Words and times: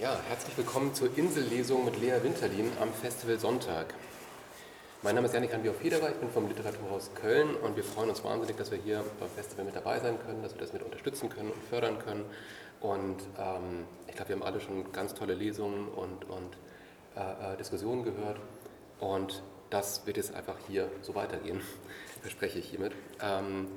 Ja, 0.00 0.18
herzlich 0.30 0.56
willkommen 0.56 0.94
zur 0.94 1.14
Insellesung 1.18 1.84
mit 1.84 2.00
Lea 2.00 2.22
Winterlin 2.22 2.72
am 2.80 2.90
Festival 2.90 3.38
Sonntag. 3.38 3.92
Mein 5.02 5.14
Name 5.14 5.26
ist 5.26 5.34
Janik 5.34 5.52
Hanbier-Federer, 5.52 6.08
ich 6.08 6.16
bin 6.16 6.30
vom 6.30 6.48
Literaturhaus 6.48 7.10
Köln 7.14 7.54
und 7.56 7.76
wir 7.76 7.84
freuen 7.84 8.08
uns 8.08 8.24
wahnsinnig, 8.24 8.56
dass 8.56 8.70
wir 8.70 8.78
hier 8.78 9.04
beim 9.18 9.28
Festival 9.28 9.66
mit 9.66 9.76
dabei 9.76 10.00
sein 10.00 10.18
können, 10.24 10.42
dass 10.42 10.54
wir 10.54 10.60
das 10.62 10.72
mit 10.72 10.82
unterstützen 10.82 11.28
können 11.28 11.50
und 11.50 11.62
fördern 11.64 11.98
können. 11.98 12.24
Und 12.80 13.18
ähm, 13.38 13.84
ich 14.08 14.14
glaube, 14.14 14.30
wir 14.30 14.36
haben 14.36 14.42
alle 14.42 14.62
schon 14.62 14.90
ganz 14.90 15.12
tolle 15.12 15.34
Lesungen 15.34 15.88
und, 15.88 16.24
und 16.30 16.56
äh, 17.16 17.52
äh 17.52 17.56
Diskussionen 17.58 18.02
gehört. 18.02 18.40
Und 19.00 19.42
das 19.68 20.06
wird 20.06 20.16
jetzt 20.16 20.34
einfach 20.34 20.56
hier 20.66 20.90
so 21.02 21.14
weitergehen, 21.14 21.60
verspreche 22.22 22.58
ich 22.58 22.70
hiermit. 22.70 22.92
Ähm, 23.20 23.68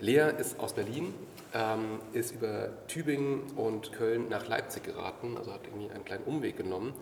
Lea 0.00 0.30
ist 0.38 0.60
aus 0.60 0.74
Berlin, 0.74 1.12
ähm, 1.54 1.98
ist 2.12 2.32
über 2.32 2.68
Tübingen 2.86 3.42
und 3.56 3.92
Köln 3.92 4.28
nach 4.28 4.46
Leipzig 4.46 4.84
geraten, 4.84 5.36
also 5.36 5.52
hat 5.52 5.62
irgendwie 5.66 5.90
einen 5.90 6.04
kleinen 6.04 6.24
Umweg 6.24 6.56
genommen 6.56 6.92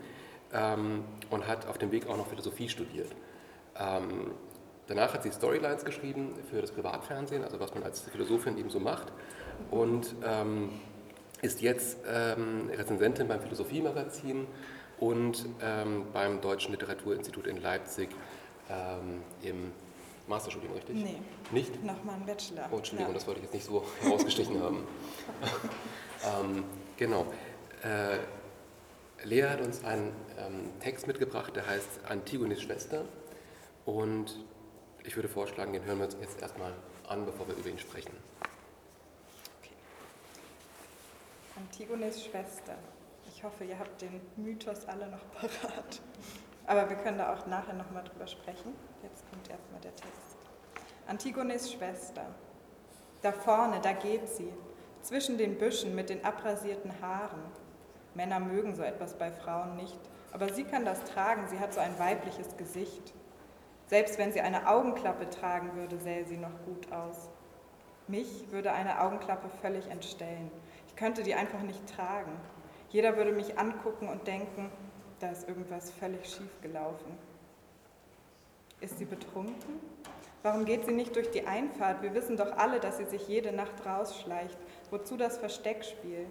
ähm, 0.51 1.03
und 1.29 1.47
hat 1.47 1.67
auf 1.67 1.77
dem 1.77 1.91
Weg 1.91 2.07
auch 2.07 2.17
noch 2.17 2.27
Philosophie 2.27 2.69
studiert. 2.69 3.11
Ähm, 3.79 4.31
danach 4.87 5.13
hat 5.13 5.21
sie 5.21 5.31
Storylines 5.31 5.85
geschrieben 5.85 6.33
für 6.49 6.59
das 6.59 6.71
Privatfernsehen, 6.71 7.43
also 7.43 7.59
was 7.59 7.73
man 7.75 7.83
als 7.83 8.01
Philosophin 8.01 8.57
eben 8.57 8.71
so 8.71 8.79
macht 8.79 9.11
und 9.69 10.15
ähm, 10.25 10.69
ist 11.43 11.61
jetzt 11.61 11.99
ähm, 12.11 12.71
Rezensentin 12.75 13.27
beim 13.27 13.41
Philosophiemagazin 13.41 14.47
und 14.99 15.45
ähm, 15.61 16.05
beim 16.13 16.41
Deutschen 16.41 16.71
Literaturinstitut 16.71 17.45
in 17.45 17.61
Leipzig 17.61 18.09
im 19.43 19.71
Masterstudium, 20.27 20.73
richtig? 20.73 20.95
Nee. 20.95 21.21
Nicht? 21.51 21.83
Nochmal 21.83 22.15
ein 22.15 22.25
Bachelor. 22.25 22.67
Oh, 22.71 22.77
Entschuldigung, 22.77 23.11
ja. 23.11 23.13
das 23.13 23.27
wollte 23.27 23.39
ich 23.39 23.45
jetzt 23.45 23.53
nicht 23.53 23.65
so 23.65 23.85
herausgestrichen 24.01 24.61
haben. 24.61 24.87
ähm, 26.41 26.63
genau. 26.97 27.25
Äh, 27.83 28.17
Lea 29.25 29.43
hat 29.43 29.61
uns 29.61 29.83
einen 29.83 30.13
ähm, 30.37 30.69
Text 30.79 31.07
mitgebracht, 31.07 31.55
der 31.55 31.65
heißt 31.65 32.01
Antigonis 32.07 32.61
Schwester. 32.61 33.05
Und 33.85 34.45
ich 35.03 35.15
würde 35.15 35.29
vorschlagen, 35.29 35.73
den 35.73 35.85
hören 35.85 35.99
wir 35.99 36.05
uns 36.05 36.17
jetzt 36.19 36.41
erstmal 36.41 36.73
an, 37.07 37.25
bevor 37.25 37.47
wir 37.47 37.55
über 37.55 37.69
ihn 37.69 37.79
sprechen. 37.79 38.11
Okay. 39.61 39.73
Antigonis 41.55 42.25
Schwester. 42.25 42.75
Ich 43.33 43.43
hoffe, 43.43 43.63
ihr 43.63 43.79
habt 43.79 44.01
den 44.01 44.19
Mythos 44.35 44.85
alle 44.87 45.07
noch 45.07 45.31
parat. 45.33 46.01
Aber 46.65 46.89
wir 46.89 46.97
können 46.97 47.17
da 47.17 47.33
auch 47.33 47.47
nachher 47.47 47.73
nochmal 47.73 48.03
drüber 48.03 48.27
sprechen. 48.27 48.73
Jetzt 49.07 49.23
kommt 49.29 49.49
erstmal 49.49 49.79
der 49.81 49.95
Text. 49.95 50.37
Antigones 51.07 51.71
Schwester. 51.71 52.25
Da 53.21 53.31
vorne, 53.31 53.79
da 53.81 53.93
geht 53.93 54.27
sie, 54.27 54.51
zwischen 55.01 55.37
den 55.37 55.57
Büschen 55.57 55.95
mit 55.95 56.09
den 56.09 56.25
abrasierten 56.25 56.91
Haaren. 57.01 57.41
Männer 58.15 58.41
mögen 58.41 58.75
so 58.75 58.83
etwas 58.83 59.17
bei 59.17 59.31
Frauen 59.31 59.77
nicht, 59.77 59.99
aber 60.33 60.51
sie 60.53 60.65
kann 60.65 60.83
das 60.83 61.03
tragen, 61.05 61.47
sie 61.47 61.59
hat 61.59 61.73
so 61.73 61.79
ein 61.79 61.97
weibliches 61.99 62.57
Gesicht. 62.57 63.13
Selbst 63.85 64.17
wenn 64.17 64.33
sie 64.33 64.41
eine 64.41 64.67
Augenklappe 64.67 65.29
tragen 65.29 65.73
würde, 65.75 65.97
sähe 65.99 66.25
sie 66.25 66.37
noch 66.37 66.65
gut 66.65 66.91
aus. 66.91 67.29
Mich 68.07 68.51
würde 68.51 68.73
eine 68.73 69.01
Augenklappe 69.01 69.47
völlig 69.61 69.89
entstellen. 69.89 70.51
Ich 70.87 70.97
könnte 70.97 71.23
die 71.23 71.35
einfach 71.35 71.61
nicht 71.61 71.87
tragen. 71.95 72.33
Jeder 72.89 73.15
würde 73.15 73.31
mich 73.31 73.57
angucken 73.57 74.09
und 74.09 74.27
denken, 74.27 74.69
da 75.19 75.29
ist 75.29 75.47
irgendwas 75.47 75.91
völlig 75.91 76.25
schief 76.25 76.61
gelaufen. 76.61 77.17
Ist 78.79 78.99
sie 78.99 79.05
betrunken? 79.05 79.79
Warum 80.43 80.65
geht 80.65 80.85
sie 80.85 80.93
nicht 80.93 81.15
durch 81.15 81.31
die 81.31 81.47
Einfahrt? 81.47 82.01
Wir 82.01 82.13
wissen 82.13 82.37
doch 82.37 82.57
alle, 82.57 82.79
dass 82.79 82.97
sie 82.97 83.05
sich 83.05 83.27
jede 83.27 83.51
Nacht 83.51 83.85
rausschleicht. 83.85 84.57
Wozu 84.91 85.17
das 85.17 85.37
Versteckspiel? 85.37 86.27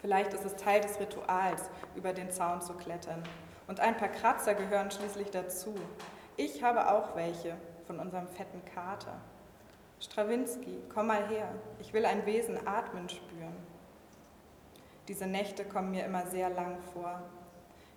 Vielleicht 0.00 0.34
ist 0.34 0.44
es 0.44 0.56
Teil 0.56 0.80
des 0.80 0.98
Rituals, 1.00 1.70
über 1.96 2.12
den 2.12 2.30
Zaun 2.30 2.60
zu 2.60 2.74
klettern. 2.74 3.22
Und 3.66 3.80
ein 3.80 3.96
paar 3.96 4.08
Kratzer 4.08 4.54
gehören 4.54 4.90
schließlich 4.90 5.30
dazu. 5.30 5.74
Ich 6.36 6.62
habe 6.62 6.90
auch 6.90 7.14
welche 7.16 7.56
von 7.86 7.98
unserem 8.00 8.28
fetten 8.28 8.62
Kater. 8.74 9.14
Strawinski, 10.00 10.78
komm 10.92 11.08
mal 11.08 11.26
her. 11.28 11.48
Ich 11.80 11.92
will 11.92 12.04
ein 12.06 12.26
Wesen 12.26 12.66
atmen 12.66 13.08
spüren. 13.08 13.56
Diese 15.08 15.26
Nächte 15.26 15.64
kommen 15.64 15.90
mir 15.90 16.04
immer 16.04 16.26
sehr 16.26 16.50
lang 16.50 16.78
vor. 16.92 17.22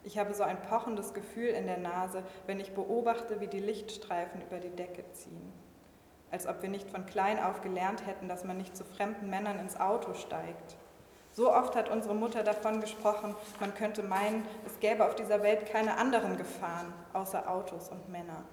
Ich 0.04 0.18
habe 0.18 0.34
so 0.34 0.44
ein 0.44 0.62
pochendes 0.64 1.14
Gefühl 1.14 1.50
in 1.50 1.68
der 1.68 1.78
Nase, 1.78 2.24
wenn 2.48 2.60
ich 2.60 2.74
beobachte, 2.74 3.40
wie 3.40 3.48
die 3.48 3.60
Lichtstreifen 3.60 4.42
über 4.42 4.58
die 4.60 4.76
Decke 4.76 5.04
ziehen. 5.14 5.54
Als 6.32 6.48
ob 6.48 6.62
wir 6.62 6.70
nicht 6.70 6.90
von 6.90 7.06
klein 7.06 7.42
auf 7.42 7.62
gelernt 7.62 8.06
hätten, 8.08 8.28
dass 8.28 8.44
man 8.44 8.58
nicht 8.58 8.76
zu 8.76 8.84
fremden 8.84 9.30
Männern 9.30 9.60
ins 9.60 9.80
Auto 9.80 10.14
steigt. 10.14 10.78
So 11.34 11.54
oft 11.54 11.76
hat 11.76 11.90
unsere 11.90 12.16
Mutter 12.16 12.44
davon 12.44 12.82
gesprochen, 12.82 13.36
man 13.60 13.74
könnte 13.74 14.04
meinen, 14.04 14.46
es 14.66 14.80
gäbe 14.80 15.06
auf 15.06 15.16
dieser 15.16 15.44
Welt 15.44 15.72
keine 15.72 15.98
anderen 15.98 16.38
Gefahren 16.38 16.94
außer 17.14 17.50
Autos 17.50 17.90
und 17.90 18.10
Männer. 18.10 18.44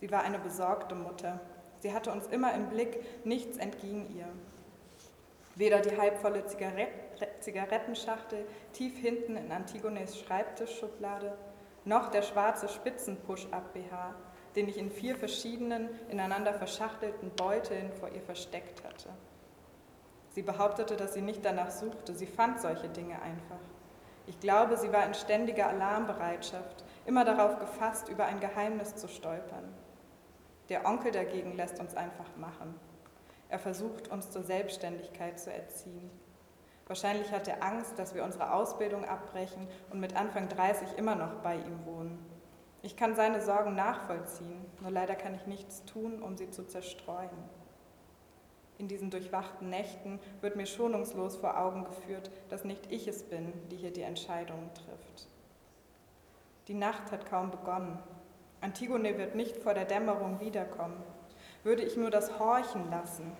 Sie 0.00 0.10
war 0.10 0.22
eine 0.22 0.38
besorgte 0.38 0.94
Mutter. 0.94 1.40
Sie 1.78 1.94
hatte 1.94 2.10
uns 2.10 2.26
immer 2.26 2.52
im 2.54 2.68
Blick, 2.68 3.24
nichts 3.24 3.56
entging 3.58 4.14
ihr. 4.14 4.26
Weder 5.54 5.80
die 5.80 5.96
halbvolle 5.96 6.46
Zigarettenschachtel 7.40 8.46
tief 8.72 8.96
hinten 8.98 9.36
in 9.36 9.52
Antigones 9.52 10.18
Schreibtischschublade, 10.18 11.36
noch 11.84 12.10
der 12.10 12.22
schwarze 12.22 12.68
Spitzen-Push-Up-BH, 12.68 14.14
den 14.56 14.68
ich 14.68 14.78
in 14.78 14.90
vier 14.90 15.16
verschiedenen, 15.16 15.88
ineinander 16.08 16.52
verschachtelten 16.52 17.30
Beuteln 17.30 17.92
vor 17.92 18.10
ihr 18.10 18.22
versteckt 18.22 18.84
hatte. 18.84 19.08
Sie 20.30 20.42
behauptete, 20.42 20.96
dass 20.96 21.14
sie 21.14 21.22
nicht 21.22 21.44
danach 21.44 21.70
suchte, 21.70 22.14
sie 22.14 22.26
fand 22.26 22.60
solche 22.60 22.88
Dinge 22.88 23.20
einfach. 23.22 23.58
Ich 24.26 24.38
glaube, 24.38 24.76
sie 24.76 24.92
war 24.92 25.04
in 25.06 25.14
ständiger 25.14 25.68
Alarmbereitschaft, 25.68 26.84
immer 27.06 27.24
darauf 27.24 27.58
gefasst, 27.58 28.08
über 28.08 28.26
ein 28.26 28.38
Geheimnis 28.38 28.94
zu 28.94 29.08
stolpern. 29.08 29.74
Der 30.68 30.86
Onkel 30.86 31.10
dagegen 31.10 31.56
lässt 31.56 31.80
uns 31.80 31.96
einfach 31.96 32.36
machen. 32.36 32.78
Er 33.48 33.58
versucht, 33.58 34.08
uns 34.08 34.30
zur 34.30 34.44
Selbstständigkeit 34.44 35.40
zu 35.40 35.52
erziehen. 35.52 36.10
Wahrscheinlich 36.90 37.30
hat 37.30 37.46
er 37.46 37.62
Angst, 37.62 37.98
dass 38.00 38.16
wir 38.16 38.24
unsere 38.24 38.52
Ausbildung 38.52 39.04
abbrechen 39.04 39.68
und 39.90 40.00
mit 40.00 40.16
Anfang 40.16 40.48
30 40.48 40.98
immer 40.98 41.14
noch 41.14 41.34
bei 41.36 41.54
ihm 41.54 41.86
wohnen. 41.86 42.18
Ich 42.82 42.96
kann 42.96 43.14
seine 43.14 43.40
Sorgen 43.40 43.76
nachvollziehen, 43.76 44.66
nur 44.80 44.90
leider 44.90 45.14
kann 45.14 45.36
ich 45.36 45.46
nichts 45.46 45.84
tun, 45.84 46.20
um 46.20 46.36
sie 46.36 46.50
zu 46.50 46.66
zerstreuen. 46.66 47.30
In 48.78 48.88
diesen 48.88 49.10
durchwachten 49.10 49.70
Nächten 49.70 50.18
wird 50.40 50.56
mir 50.56 50.66
schonungslos 50.66 51.36
vor 51.36 51.58
Augen 51.60 51.84
geführt, 51.84 52.30
dass 52.48 52.64
nicht 52.64 52.90
ich 52.90 53.06
es 53.06 53.22
bin, 53.22 53.52
die 53.70 53.76
hier 53.76 53.92
die 53.92 54.02
Entscheidungen 54.02 54.70
trifft. 54.74 55.28
Die 56.66 56.74
Nacht 56.74 57.12
hat 57.12 57.28
kaum 57.28 57.50
begonnen. 57.50 57.98
Antigone 58.62 59.16
wird 59.16 59.36
nicht 59.36 59.58
vor 59.58 59.74
der 59.74 59.84
Dämmerung 59.84 60.40
wiederkommen 60.40 61.02
würde 61.62 61.82
ich 61.82 61.96
nur 61.96 62.10
das 62.10 62.38
Horchen 62.38 62.90
lassen, 62.90 63.32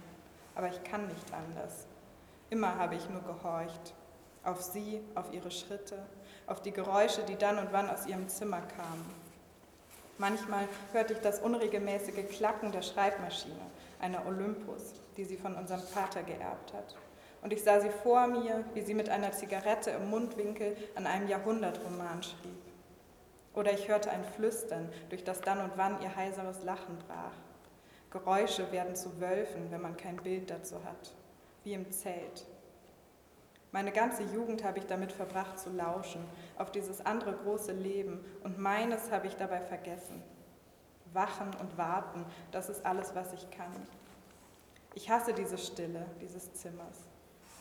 aber 0.55 0.69
ich 0.69 0.83
kann 0.85 1.07
nicht 1.07 1.33
anders. 1.33 1.87
Immer 2.51 2.77
habe 2.79 2.97
ich 2.97 3.09
nur 3.09 3.23
gehorcht, 3.23 3.95
auf 4.43 4.61
sie, 4.61 5.01
auf 5.15 5.33
ihre 5.33 5.53
Schritte, 5.53 6.05
auf 6.49 6.61
die 6.61 6.73
Geräusche, 6.73 7.23
die 7.23 7.37
dann 7.37 7.59
und 7.59 7.73
wann 7.73 7.89
aus 7.89 8.07
ihrem 8.07 8.29
Zimmer 8.29 8.61
kamen. 8.61 9.05
Manchmal 10.19 10.69
hörte 10.93 11.13
ich 11.13 11.21
das 11.21 11.39
unregelmäßige 11.39 12.29
Klacken 12.29 12.73
der 12.73 12.83
Schreibmaschine, 12.83 13.55
einer 14.01 14.27
Olympus, 14.27 14.95
die 15.17 15.25
sie 15.25 15.37
von 15.37 15.55
unserem 15.55 15.81
Vater 15.81 16.25
geerbt 16.25 16.73
hat. 16.73 16.97
Und 17.43 17.53
ich 17.53 17.63
sah 17.63 17.81
sie 17.81 17.89
vor 17.89 18.27
mir, 18.27 18.65
wie 18.75 18.83
sie 18.83 18.95
mit 18.95 19.09
einer 19.09 19.31
Zigarette 19.31 19.91
im 19.91 20.11
Mundwinkel 20.11 20.77
an 20.97 21.07
einem 21.07 21.29
Jahrhundertroman 21.29 22.23
schrieb. 22.23 22.59
Oder 23.55 23.73
ich 23.73 23.89
hörte 23.89 24.11
ein 24.11 24.25
Flüstern, 24.25 24.91
durch 25.09 25.23
das 25.23 25.41
dann 25.41 25.61
und 25.61 25.73
wann 25.77 26.03
ihr 26.03 26.15
heiseres 26.17 26.65
Lachen 26.65 26.99
brach. 27.07 27.33
Geräusche 28.11 28.71
werden 28.73 28.97
zu 28.97 29.21
Wölfen, 29.21 29.71
wenn 29.71 29.81
man 29.81 29.97
kein 29.97 30.17
Bild 30.17 30.51
dazu 30.51 30.77
hat, 30.85 31.13
wie 31.65 31.75
im 31.75 31.91
Zelt. 31.91 32.47
Meine 33.73 33.93
ganze 33.93 34.25
Jugend 34.25 34.65
habe 34.65 34.79
ich 34.79 34.87
damit 34.87 35.13
verbracht 35.13 35.59
zu 35.59 35.71
lauschen, 35.71 36.25
auf 36.59 36.73
dieses 36.73 37.05
andere 37.07 37.33
große 37.33 37.73
Leben, 37.73 38.25
und 38.43 38.59
meines 38.59 39.13
habe 39.13 39.29
ich 39.29 39.37
dabei 39.37 39.61
vergessen. 39.61 40.23
Wachen 41.13 41.51
und 41.61 41.79
warten, 41.79 42.25
das 42.51 42.69
ist 42.69 42.85
alles, 42.85 43.15
was 43.15 43.33
ich 43.33 43.51
kann. 43.51 43.73
Ich 44.95 45.09
hasse 45.09 45.33
diese 45.33 45.59
Stille 45.59 46.05
dieses 46.21 46.53
Zimmers. 46.55 46.99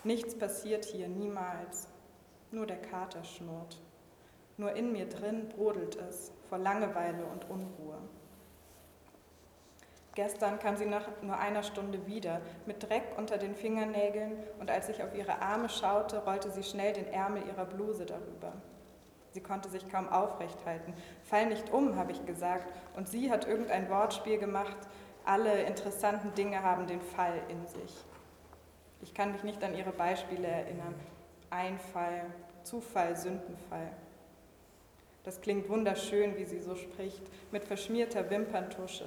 Nichts 0.03 0.35
passiert 0.35 0.85
hier, 0.85 1.07
niemals. 1.07 1.87
Nur 2.51 2.65
der 2.65 2.81
Kater 2.81 3.23
schnurrt. 3.23 3.79
Nur 4.57 4.73
in 4.73 4.91
mir 4.91 5.07
drin 5.07 5.47
brodelt 5.49 5.95
es 5.97 6.31
vor 6.49 6.57
Langeweile 6.57 7.23
und 7.25 7.49
Unruhe. 7.49 7.97
Gestern 10.15 10.59
kam 10.59 10.75
sie 10.75 10.85
nach 10.85 11.07
nur 11.21 11.37
einer 11.37 11.63
Stunde 11.63 12.05
wieder, 12.07 12.41
mit 12.65 12.83
Dreck 12.83 13.03
unter 13.17 13.37
den 13.37 13.55
Fingernägeln, 13.55 14.33
und 14.59 14.69
als 14.69 14.89
ich 14.89 15.03
auf 15.03 15.15
ihre 15.15 15.41
Arme 15.41 15.69
schaute, 15.69 16.23
rollte 16.25 16.51
sie 16.51 16.63
schnell 16.63 16.93
den 16.93 17.07
Ärmel 17.07 17.43
ihrer 17.47 17.65
Bluse 17.65 18.05
darüber. 18.05 18.53
Sie 19.31 19.41
konnte 19.41 19.69
sich 19.69 19.87
kaum 19.89 20.09
aufrecht 20.09 20.65
halten. 20.65 20.93
Fall 21.23 21.45
nicht 21.45 21.71
um, 21.71 21.95
habe 21.95 22.11
ich 22.11 22.25
gesagt, 22.25 22.73
und 22.95 23.07
sie 23.07 23.31
hat 23.31 23.47
irgendein 23.47 23.89
Wortspiel 23.89 24.39
gemacht. 24.39 24.77
Alle 25.23 25.61
interessanten 25.63 26.33
Dinge 26.33 26.63
haben 26.63 26.87
den 26.87 27.01
Fall 27.01 27.39
in 27.47 27.67
sich. 27.67 27.95
Ich 29.01 29.13
kann 29.13 29.31
mich 29.31 29.43
nicht 29.43 29.63
an 29.63 29.75
ihre 29.75 29.91
Beispiele 29.91 30.47
erinnern. 30.47 30.95
Einfall, 31.51 32.25
Zufall, 32.63 33.15
Sündenfall. 33.15 33.91
Das 35.23 35.41
klingt 35.41 35.69
wunderschön, 35.69 36.37
wie 36.37 36.45
sie 36.45 36.59
so 36.59 36.75
spricht, 36.75 37.21
mit 37.51 37.63
verschmierter 37.63 38.29
Wimperntusche. 38.29 39.05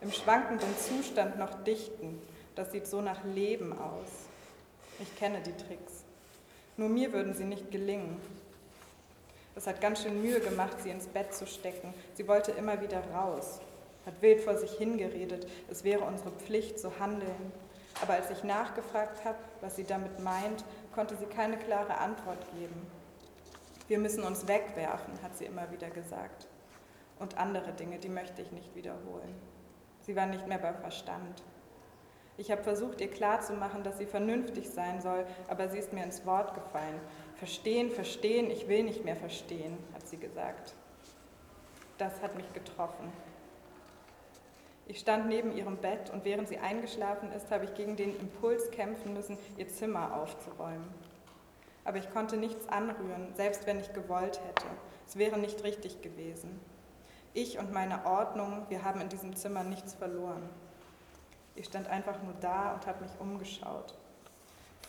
Im 0.00 0.12
schwankenden 0.12 0.76
Zustand 0.78 1.38
noch 1.38 1.64
dichten, 1.64 2.20
das 2.54 2.72
sieht 2.72 2.86
so 2.86 3.00
nach 3.00 3.24
Leben 3.24 3.72
aus. 3.72 4.08
Ich 5.00 5.16
kenne 5.16 5.40
die 5.40 5.56
Tricks. 5.56 6.04
Nur 6.76 6.88
mir 6.88 7.12
würden 7.12 7.34
sie 7.34 7.44
nicht 7.44 7.70
gelingen. 7.70 8.20
Es 9.54 9.66
hat 9.66 9.80
ganz 9.80 10.02
schön 10.02 10.20
Mühe 10.20 10.40
gemacht, 10.40 10.76
sie 10.82 10.90
ins 10.90 11.06
Bett 11.06 11.34
zu 11.34 11.46
stecken. 11.46 11.94
Sie 12.14 12.28
wollte 12.28 12.52
immer 12.52 12.82
wieder 12.82 13.02
raus, 13.14 13.60
hat 14.04 14.20
wild 14.20 14.42
vor 14.42 14.58
sich 14.58 14.72
hingeredet, 14.72 15.46
es 15.70 15.82
wäre 15.82 16.04
unsere 16.04 16.30
Pflicht 16.30 16.78
zu 16.78 16.98
handeln. 16.98 17.52
Aber 18.02 18.12
als 18.12 18.30
ich 18.30 18.44
nachgefragt 18.44 19.24
habe, 19.24 19.38
was 19.62 19.76
sie 19.76 19.84
damit 19.84 20.20
meint, 20.20 20.62
konnte 20.94 21.16
sie 21.16 21.24
keine 21.24 21.56
klare 21.56 21.96
Antwort 21.96 22.44
geben. 22.58 22.86
Wir 23.88 23.98
müssen 23.98 24.24
uns 24.24 24.46
wegwerfen, 24.46 25.14
hat 25.22 25.38
sie 25.38 25.46
immer 25.46 25.70
wieder 25.72 25.88
gesagt. 25.88 26.46
Und 27.18 27.38
andere 27.38 27.72
Dinge, 27.72 27.98
die 27.98 28.10
möchte 28.10 28.42
ich 28.42 28.52
nicht 28.52 28.74
wiederholen. 28.74 29.55
Sie 30.06 30.14
war 30.14 30.26
nicht 30.26 30.46
mehr 30.46 30.58
beim 30.58 30.76
Verstand. 30.76 31.42
Ich 32.36 32.52
habe 32.52 32.62
versucht, 32.62 33.00
ihr 33.00 33.10
klarzumachen, 33.10 33.82
dass 33.82 33.98
sie 33.98 34.06
vernünftig 34.06 34.70
sein 34.70 35.00
soll, 35.00 35.26
aber 35.48 35.68
sie 35.68 35.78
ist 35.78 35.92
mir 35.92 36.04
ins 36.04 36.24
Wort 36.24 36.54
gefallen. 36.54 37.00
Verstehen, 37.34 37.90
verstehen, 37.90 38.48
ich 38.48 38.68
will 38.68 38.84
nicht 38.84 39.04
mehr 39.04 39.16
verstehen, 39.16 39.76
hat 39.92 40.06
sie 40.06 40.18
gesagt. 40.18 40.74
Das 41.98 42.22
hat 42.22 42.36
mich 42.36 42.52
getroffen. 42.52 43.12
Ich 44.86 45.00
stand 45.00 45.26
neben 45.26 45.50
ihrem 45.56 45.78
Bett 45.78 46.10
und 46.10 46.24
während 46.24 46.46
sie 46.46 46.58
eingeschlafen 46.58 47.32
ist, 47.32 47.50
habe 47.50 47.64
ich 47.64 47.74
gegen 47.74 47.96
den 47.96 48.16
Impuls 48.20 48.70
kämpfen 48.70 49.12
müssen, 49.12 49.36
ihr 49.56 49.66
Zimmer 49.66 50.14
aufzuräumen. 50.22 50.88
Aber 51.84 51.98
ich 51.98 52.12
konnte 52.12 52.36
nichts 52.36 52.68
anrühren, 52.68 53.34
selbst 53.34 53.66
wenn 53.66 53.80
ich 53.80 53.92
gewollt 53.92 54.40
hätte. 54.46 54.66
Es 55.04 55.16
wäre 55.16 55.36
nicht 55.36 55.64
richtig 55.64 56.00
gewesen. 56.00 56.60
Ich 57.38 57.58
und 57.58 57.70
meine 57.70 58.06
Ordnung, 58.06 58.64
wir 58.70 58.82
haben 58.82 58.98
in 59.02 59.10
diesem 59.10 59.36
Zimmer 59.36 59.62
nichts 59.62 59.92
verloren. 59.92 60.48
Ich 61.54 61.66
stand 61.66 61.86
einfach 61.86 62.22
nur 62.22 62.32
da 62.40 62.72
und 62.72 62.86
habe 62.86 63.04
mich 63.04 63.12
umgeschaut. 63.18 63.92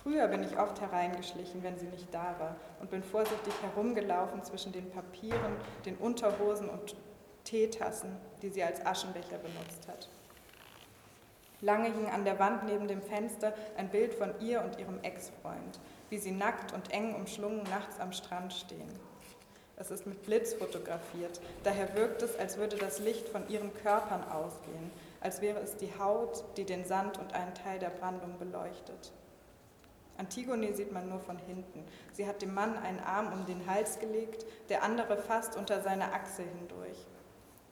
Früher 0.01 0.29
bin 0.29 0.43
ich 0.43 0.57
oft 0.57 0.79
hereingeschlichen, 0.79 1.61
wenn 1.61 1.77
sie 1.77 1.87
nicht 1.87 2.07
da 2.13 2.35
war, 2.39 2.55
und 2.79 2.89
bin 2.89 3.03
vorsichtig 3.03 3.53
herumgelaufen 3.61 4.41
zwischen 4.45 4.71
den 4.71 4.89
Papieren, 4.91 5.57
den 5.85 5.97
Unterhosen 5.97 6.69
und 6.69 6.95
Teetassen, 7.43 8.15
die 8.41 8.47
sie 8.47 8.63
als 8.63 8.85
Aschenbecher 8.85 9.39
benutzt 9.39 9.85
hat. 9.89 10.07
Lange 11.59 11.91
hing 11.91 12.09
an 12.09 12.23
der 12.23 12.39
Wand 12.39 12.63
neben 12.63 12.87
dem 12.87 13.01
Fenster 13.01 13.53
ein 13.75 13.89
Bild 13.89 14.13
von 14.13 14.39
ihr 14.39 14.63
und 14.63 14.79
ihrem 14.79 15.01
Ex-Freund, 15.01 15.81
wie 16.09 16.17
sie 16.17 16.31
nackt 16.31 16.71
und 16.71 16.93
eng 16.93 17.13
umschlungen 17.13 17.63
nachts 17.63 17.99
am 17.99 18.13
Strand 18.13 18.53
stehen. 18.53 19.06
Es 19.79 19.91
ist 19.91 20.07
mit 20.07 20.23
Blitz 20.23 20.53
fotografiert, 20.53 21.39
daher 21.63 21.95
wirkt 21.95 22.23
es, 22.23 22.35
als 22.39 22.57
würde 22.57 22.77
das 22.77 22.97
Licht 22.97 23.29
von 23.29 23.47
ihren 23.47 23.71
Körpern 23.75 24.23
ausgehen, 24.23 24.89
als 25.21 25.39
wäre 25.39 25.59
es 25.59 25.77
die 25.77 25.91
Haut, 25.99 26.43
die 26.57 26.65
den 26.65 26.83
Sand 26.83 27.19
und 27.19 27.33
einen 27.33 27.53
Teil 27.53 27.77
der 27.77 27.91
Brandung 27.91 28.39
beleuchtet. 28.39 29.11
Antigone 30.17 30.73
sieht 30.73 30.91
man 30.91 31.07
nur 31.07 31.19
von 31.19 31.37
hinten. 31.37 31.85
Sie 32.11 32.27
hat 32.27 32.41
dem 32.41 32.55
Mann 32.55 32.75
einen 32.77 32.99
Arm 32.99 33.31
um 33.31 33.45
den 33.45 33.67
Hals 33.67 33.99
gelegt, 33.99 34.47
der 34.69 34.81
andere 34.81 35.15
fast 35.15 35.55
unter 35.55 35.79
seine 35.81 36.11
Achsel 36.11 36.45
hindurch. 36.57 37.05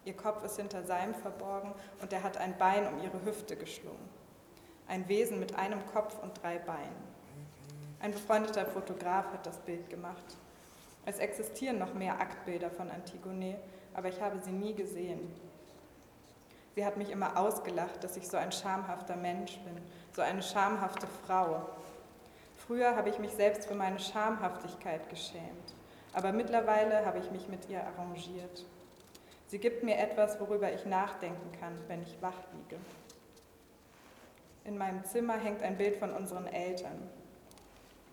Ihr 0.06 0.16
Kopf 0.16 0.44
ist 0.44 0.58
hinter 0.58 0.84
seinem 0.84 1.16
verborgen 1.16 1.74
und 2.04 2.13
er 2.13 2.22
hat 2.22 2.38
ein 2.38 2.56
Bein 2.60 2.88
um 2.88 3.01
ihre 3.01 3.25
Hüfte 3.25 3.56
geschlungen. 3.56 4.10
Ein 4.88 5.08
Wesen 5.08 5.40
mit 5.40 5.56
einem 5.56 5.84
Kopf 5.88 6.22
und 6.22 6.40
drei 6.44 6.60
Beinen. 6.60 7.16
Ein 8.00 8.12
befreundeter 8.12 8.68
Fotograf 8.68 9.34
hat 9.34 9.48
das 9.48 9.58
Bild 9.58 9.90
gemacht. 9.90 10.38
Es 11.06 11.19
existieren 11.19 11.78
noch 11.78 11.94
mehr 11.94 12.19
Aktbilder 12.19 12.72
von 12.72 12.90
Antigone, 12.90 13.57
aber 13.94 14.10
ich 14.10 14.22
habe 14.22 14.40
sie 14.40 14.52
nie 14.52 14.74
gesehen. 14.74 15.31
Sie 16.75 16.86
hat 16.86 16.98
mich 16.98 17.10
immer 17.10 17.38
ausgelacht, 17.38 18.04
dass 18.04 18.18
ich 18.18 18.28
so 18.28 18.38
ein 18.38 18.52
schamhafter 18.52 19.16
Mensch 19.16 19.57
bin, 19.60 19.78
so 20.13 20.22
eine 20.22 20.44
schamhafte 20.44 21.07
Frau. 21.25 21.69
Früher 22.68 22.96
habe 22.96 23.10
ich 23.10 23.19
mich 23.19 23.31
selbst 23.31 23.68
für 23.68 23.75
meine 23.75 24.00
Schamhaftigkeit 24.00 25.07
geschämt, 25.10 25.74
aber 26.13 26.34
mittlerweile 26.34 27.06
habe 27.06 27.19
ich 27.19 27.31
mich 27.31 27.48
mit 27.48 27.69
ihr 27.69 27.81
arrangiert. 27.86 28.66
Sie 29.48 29.60
gibt 29.60 29.84
mir 29.84 29.98
etwas, 29.98 30.40
worüber 30.40 30.74
ich 30.74 30.86
nachdenken 30.86 31.51
kann, 31.60 31.78
wenn 31.88 32.01
ich 32.01 32.22
wach 32.22 32.40
liege. 32.54 32.81
In 34.63 34.78
meinem 34.78 35.04
Zimmer 35.06 35.38
hängt 35.38 35.62
ein 35.62 35.78
Bild 35.78 35.98
von 35.98 36.12
unseren 36.12 36.48
Eltern. 36.48 37.08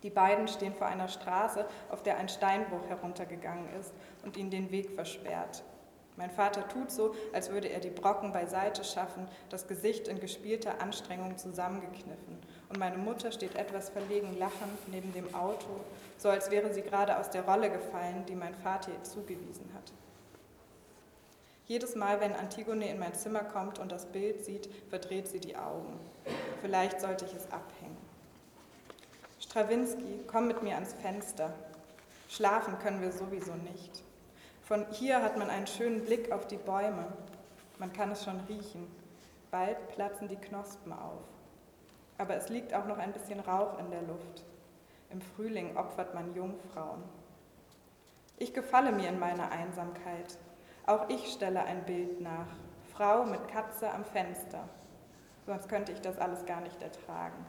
Die 0.03 0.11
beiden 0.11 0.49
stehen 0.49 0.75
vor 0.75 0.87
einer 0.87 1.09
Straße, 1.09 1.65
auf 1.91 2.03
der 2.03 2.19
ein 2.19 2.29
Steinbruch 2.29 2.87
heruntergegangen 2.89 3.69
ist 3.79 3.93
und 4.25 4.37
ihnen 4.37 4.51
den 4.51 4.71
Weg 4.71 4.91
versperrt. 4.91 5.63
Mein 6.17 6.31
Vater 6.31 6.69
tut 6.69 6.91
so, 6.91 7.15
als 7.33 7.51
würde 7.51 7.69
er 7.69 7.81
die 7.81 7.89
Brocken 7.89 8.33
beiseite 8.33 8.85
schaffen, 8.85 9.29
das 9.49 9.67
Gesicht 9.67 10.09
in 10.09 10.21
gespielter 10.21 10.83
Anstrengung 10.83 11.39
zusammengekniffen. 11.39 12.39
Und 12.69 12.79
meine 12.79 12.99
Mutter 12.99 13.33
steht 13.33 13.57
etwas 13.57 13.89
verlegen 13.89 14.37
lachend 14.39 14.89
neben 14.89 15.13
dem 15.15 15.35
Auto, 15.35 15.81
so 16.19 16.29
als 16.29 16.51
wäre 16.51 16.73
sie 16.75 16.83
gerade 16.83 17.19
aus 17.19 17.31
der 17.31 17.47
Rolle 17.47 17.71
gefallen, 17.71 18.27
die 18.27 18.35
mein 18.35 18.55
Vater 18.55 18.91
ihr 18.93 19.03
zugewiesen 19.05 19.71
hat. 19.75 19.93
Jedes 21.67 21.95
Mal, 21.95 22.21
wenn 22.21 22.35
Antigone 22.35 22.91
in 22.91 22.99
mein 22.99 23.15
Zimmer 23.15 23.45
kommt 23.45 23.79
und 23.79 23.91
das 23.91 24.05
Bild 24.05 24.45
sieht, 24.45 24.69
verdreht 24.91 25.29
sie 25.29 25.41
die 25.41 25.57
Augen. 25.57 25.99
Vielleicht 26.61 27.01
sollte 27.01 27.25
ich 27.25 27.33
es 27.33 27.51
abhängen. 27.51 28.02
Strawinski, 29.53 30.25
komm 30.29 30.47
mit 30.47 30.63
mir 30.63 30.77
ans 30.77 30.95
Fenster. 30.95 31.53
Schlafen 32.31 32.79
können 32.79 33.03
wir 33.03 33.13
sowieso 33.13 33.53
nicht. 33.53 34.03
Von 34.63 34.87
hier 34.93 35.23
hat 35.23 35.37
man 35.37 35.51
einen 35.51 35.67
schönen 35.67 36.07
Blick 36.07 36.33
auf 36.33 36.47
die 36.47 36.57
Bäume. 36.57 37.13
Man 37.79 37.93
kann 37.93 38.13
es 38.13 38.25
schon 38.25 38.41
riechen. 38.49 38.91
Bald 39.51 39.89
platzen 39.89 40.29
die 40.29 40.37
Knospen 40.37 40.95
auf. 40.95 41.21
Aber 42.17 42.35
es 42.35 42.49
liegt 42.49 42.73
auch 42.73 42.87
noch 42.87 42.97
ein 42.97 43.13
bisschen 43.13 43.41
Rauch 43.41 43.79
in 43.79 43.91
der 43.91 44.01
Luft. 44.01 44.43
Im 45.11 45.21
Frühling 45.21 45.77
opfert 45.77 46.15
man 46.15 46.35
Jungfrauen. 46.35 47.03
Ich 48.39 48.55
gefalle 48.55 48.91
mir 48.91 49.11
in 49.11 49.19
meiner 49.19 49.53
Einsamkeit. 49.53 50.39
Auch 50.87 51.11
ich 51.11 51.31
stelle 51.31 51.63
ein 51.65 51.85
Bild 51.85 52.23
nach. 52.23 52.49
Frau 52.95 53.27
mit 53.27 53.47
Katze 53.49 53.93
am 53.93 54.07
Fenster. 54.07 54.67
Sonst 55.45 55.69
könnte 55.69 55.93
ich 55.93 56.01
das 56.01 56.17
alles 56.17 56.47
gar 56.47 56.63
nicht 56.63 56.81
ertragen. 56.81 57.45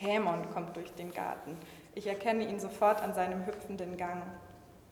Hämon 0.00 0.48
kommt 0.50 0.76
durch 0.76 0.92
den 0.94 1.12
Garten. 1.12 1.56
Ich 1.94 2.06
erkenne 2.06 2.48
ihn 2.48 2.60
sofort 2.60 3.02
an 3.02 3.14
seinem 3.14 3.44
hüpfenden 3.46 3.96
Gang. 3.96 4.22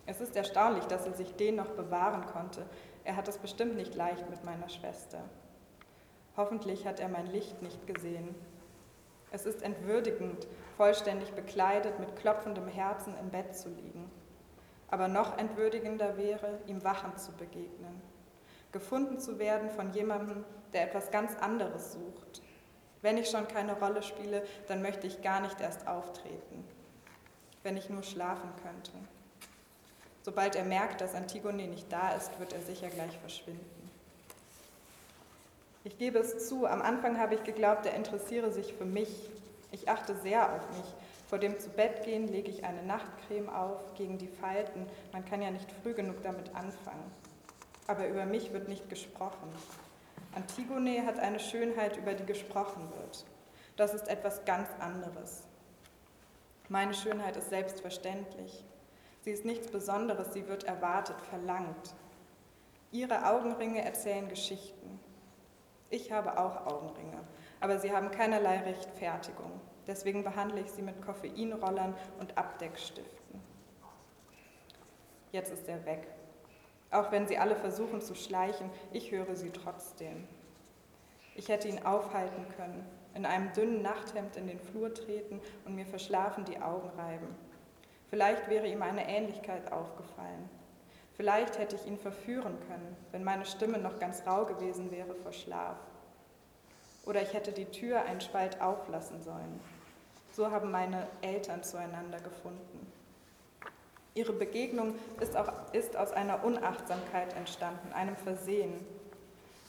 Es 0.05 0.21
ist 0.21 0.37
erstaunlich, 0.37 0.85
dass 0.87 1.07
er 1.07 1.15
sich 1.15 1.35
den 1.37 1.57
noch 1.57 1.71
bewahren 1.71 2.27
konnte. 2.27 2.67
Er 3.05 3.17
hat 3.17 3.29
es 3.29 3.39
bestimmt 3.39 3.77
nicht 3.77 3.95
leicht 3.95 4.29
mit 4.29 4.45
meiner 4.45 4.69
Schwester. 4.69 5.21
Hoffentlich 6.37 6.87
hat 6.87 6.99
er 6.99 7.09
mein 7.09 7.27
Licht 7.27 7.63
nicht 7.63 7.87
gesehen. 7.87 8.35
Es 9.31 9.47
ist 9.47 9.63
entwürdigend, 9.63 10.47
vollständig 10.77 11.33
bekleidet 11.33 11.99
mit 12.01 12.17
klopfendem 12.17 12.69
Herzen 12.69 13.15
im 13.21 13.31
Bett 13.31 13.57
zu 13.57 13.69
liegen. 13.69 14.11
Aber 14.89 15.09
noch 15.09 15.39
entwürdigender 15.39 16.17
wäre, 16.17 16.59
ihm 16.67 16.83
wachend 16.85 17.19
zu 17.19 17.33
begegnen. 17.33 18.03
Gefunden 18.73 19.19
zu 19.19 19.39
werden 19.39 19.71
von 19.71 19.93
jemandem, 19.93 20.45
der 20.73 20.85
etwas 20.85 21.11
ganz 21.11 21.37
anderes 21.37 21.93
sucht, 21.93 22.43
wenn 23.07 23.19
ich 23.19 23.31
schon 23.31 23.47
keine 23.47 23.79
Rolle 23.79 24.03
spiele, 24.03 24.43
dann 24.67 24.83
möchte 24.83 25.07
ich 25.07 25.23
gar 25.23 25.41
nicht 25.41 25.61
erst 25.61 25.87
auftreten. 25.87 26.65
Wenn 27.63 27.77
ich 27.77 27.89
nur 27.89 28.03
schlafen 28.03 28.51
könnte. 28.65 28.91
Sobald 30.25 30.57
er 30.57 30.65
merkt, 30.65 31.01
dass 31.01 31.15
Antigone 31.15 31.69
nicht 31.69 31.93
da 31.93 32.17
ist, 32.17 32.37
wird 32.41 32.53
er 32.53 32.63
sicher 32.63 32.89
gleich 32.89 33.17
verschwinden. 33.19 33.91
Ich 35.85 35.99
gebe 35.99 36.19
es 36.19 36.49
zu, 36.49 36.67
am 36.67 36.83
Anfang 36.83 37.21
habe 37.21 37.37
ich 37.37 37.45
geglaubt, 37.45 37.87
er 37.87 37.95
interessiere 37.95 38.51
sich 38.51 38.75
für 38.75 38.85
mich. 38.85 39.31
Ich 39.71 39.89
achte 39.89 40.17
sehr 40.17 40.53
auf 40.53 40.69
mich. 40.71 40.95
Vor 41.29 41.39
dem 41.39 41.61
Zubettgehen 41.61 42.27
lege 42.27 42.51
ich 42.51 42.65
eine 42.65 42.83
Nachtcreme 42.83 43.49
auf 43.49 43.95
gegen 43.95 44.19
die 44.19 44.27
Falten. 44.27 44.85
Man 45.13 45.25
kann 45.25 45.43
ja 45.43 45.53
nicht 45.53 45.71
früh 45.81 45.95
genug 45.95 46.25
damit 46.25 46.53
anfangen. 46.57 47.13
Aber 47.87 48.09
über 48.09 48.27
mich 48.27 48.53
wird 48.53 48.67
nicht 48.67 48.91
gesprochen. 48.91 49.49
Antigone 50.37 51.07
hat 51.07 51.19
eine 51.19 51.41
Schönheit, 51.41 51.97
über 51.97 52.13
die 52.13 52.27
gesprochen 52.27 52.91
wird. 52.99 53.25
Das 53.77 53.95
ist 53.95 54.07
etwas 54.07 54.45
ganz 54.45 54.69
anderes. 54.79 55.45
Meine 56.69 56.93
Schönheit 56.93 57.39
ist 57.39 57.49
selbstverständlich. 57.49 58.63
Sie 59.23 59.31
ist 59.31 59.47
nichts 59.47 59.69
Besonderes, 59.71 60.35
sie 60.35 60.47
wird 60.47 60.65
erwartet, 60.65 61.17
verlangt. 61.23 61.95
Ihre 62.93 63.27
Augenringe 63.27 63.83
erzählen 63.83 64.29
Geschichten. 64.29 65.01
Ich 65.89 66.13
habe 66.13 66.39
auch 66.39 66.67
Augenringe, 66.67 67.21
aber 67.61 67.79
sie 67.79 67.93
haben 67.93 68.11
keinerlei 68.11 68.59
Rechtfertigung. 68.59 69.59
Deswegen 69.87 70.23
behandle 70.23 70.61
ich 70.61 70.71
sie 70.71 70.83
mit 70.83 71.01
Koffeinrollern 71.01 71.95
und 72.21 72.37
Abdeckstiften. 72.37 73.41
Jetzt 75.33 75.51
ist 75.51 75.67
er 75.67 75.85
weg. 75.87 76.09
Auch 76.97 77.13
wenn 77.13 77.27
sie 77.27 77.37
alle 77.37 77.57
versuchen 77.57 78.01
zu 78.01 78.15
schleichen, 78.15 78.71
ich 78.91 79.11
höre 79.11 79.37
sie 79.37 79.51
trotzdem. 79.51 80.27
Ich 81.35 81.51
hätte 81.51 81.69
ihn 81.69 81.85
aufhalten 81.85 82.47
können. 82.57 82.87
in 83.15 83.27
einem 83.27 83.53
dünnen 83.53 83.83
Nachthemd 83.83 84.37
in 84.37 84.47
den 84.47 84.59
Flur 84.59 84.93
treten 84.95 85.41
und 85.67 85.75
mir 85.75 85.85
verschlafen 85.87 86.47
die 86.47 86.61
Augen 86.61 86.89
reiben. 86.99 87.35
Vielleicht 88.09 88.49
wäre 88.49 88.67
ihm 88.67 88.81
eine 88.81 89.09
Ähnlichkeit 89.09 89.73
aufgefallen. 89.73 90.49
Vielleicht 91.17 91.59
hätte 91.59 91.77
ich 91.77 91.87
ihn 91.87 91.99
verführen 91.99 92.59
können, 92.67 92.97
wenn 93.13 93.25
meine 93.25 93.45
Stimme 93.45 93.79
noch 93.79 93.99
ganz 93.99 94.27
rau 94.27 94.47
gewesen 94.47 94.91
wäre 94.91 95.15
vor 95.15 95.33
Schlaf. 95.33 95.77
Oder 97.05 97.21
ich 97.21 97.35
hätte 97.35 97.53
die 97.53 97.67
Tür 97.67 98.05
einen 98.05 98.23
Spalt 98.23 98.61
auflassen 98.63 99.23
sollen. 99.23 99.61
So 100.33 100.51
haben 100.51 100.71
meine 100.71 101.07
Eltern 101.21 101.63
zueinander 101.63 102.21
gefunden. 102.21 102.91
Ihre 104.17 104.33
Begegnung 104.33 104.95
ist, 105.21 105.37
auch, 105.37 105.53
ist 105.73 105.95
aus 105.95 106.11
einer 106.11 106.43
Unachtsamkeit 106.43 107.37
entstanden, 107.37 107.93
einem 107.93 108.17
Versehen. 108.17 108.73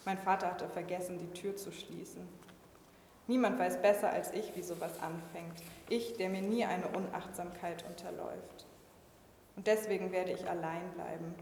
Mein 0.06 0.18
Vater 0.18 0.48
hatte 0.48 0.70
vergessen, 0.70 1.20
die 1.20 1.40
Tür 1.40 1.58
zu 1.58 1.74
schließen. 1.74 2.26
Niemand 3.28 3.60
weiß 3.60 3.82
besser 3.82 4.10
als 4.10 4.32
ich, 4.32 4.56
wie 4.56 4.64
sowas 4.64 4.94
anfängt. 5.02 5.62
Ich, 5.90 6.14
der 6.14 6.30
mir 6.30 6.42
nie 6.42 6.64
eine 6.64 6.88
Unachtsamkeit 6.88 7.84
unterläuft. 7.90 8.66
Und 9.58 9.68
deswegen 9.68 10.14
werde 10.14 10.32
ich 10.32 10.50
allein 10.50 10.92
bleiben. 10.92 11.36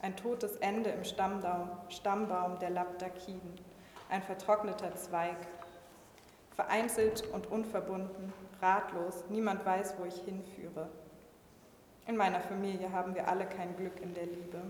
Ein 0.00 0.16
totes 0.16 0.56
Ende 0.56 0.88
im 0.88 1.04
Stammbaum, 1.04 1.68
Stammbaum 1.90 2.58
der 2.60 2.70
Labdakiden, 2.70 3.60
ein 4.08 4.22
vertrockneter 4.22 4.94
Zweig. 4.94 5.36
Vereinzelt 6.56 7.24
und 7.32 7.50
unverbunden, 7.50 8.32
ratlos, 8.62 9.24
niemand 9.28 9.66
weiß, 9.66 9.96
wo 9.98 10.06
ich 10.06 10.16
hinführe. 10.22 10.88
In 12.06 12.16
meiner 12.16 12.40
Familie 12.40 12.92
haben 12.92 13.14
wir 13.14 13.28
alle 13.28 13.46
kein 13.46 13.76
Glück 13.76 14.00
in 14.00 14.14
der 14.14 14.26
Liebe. 14.26 14.60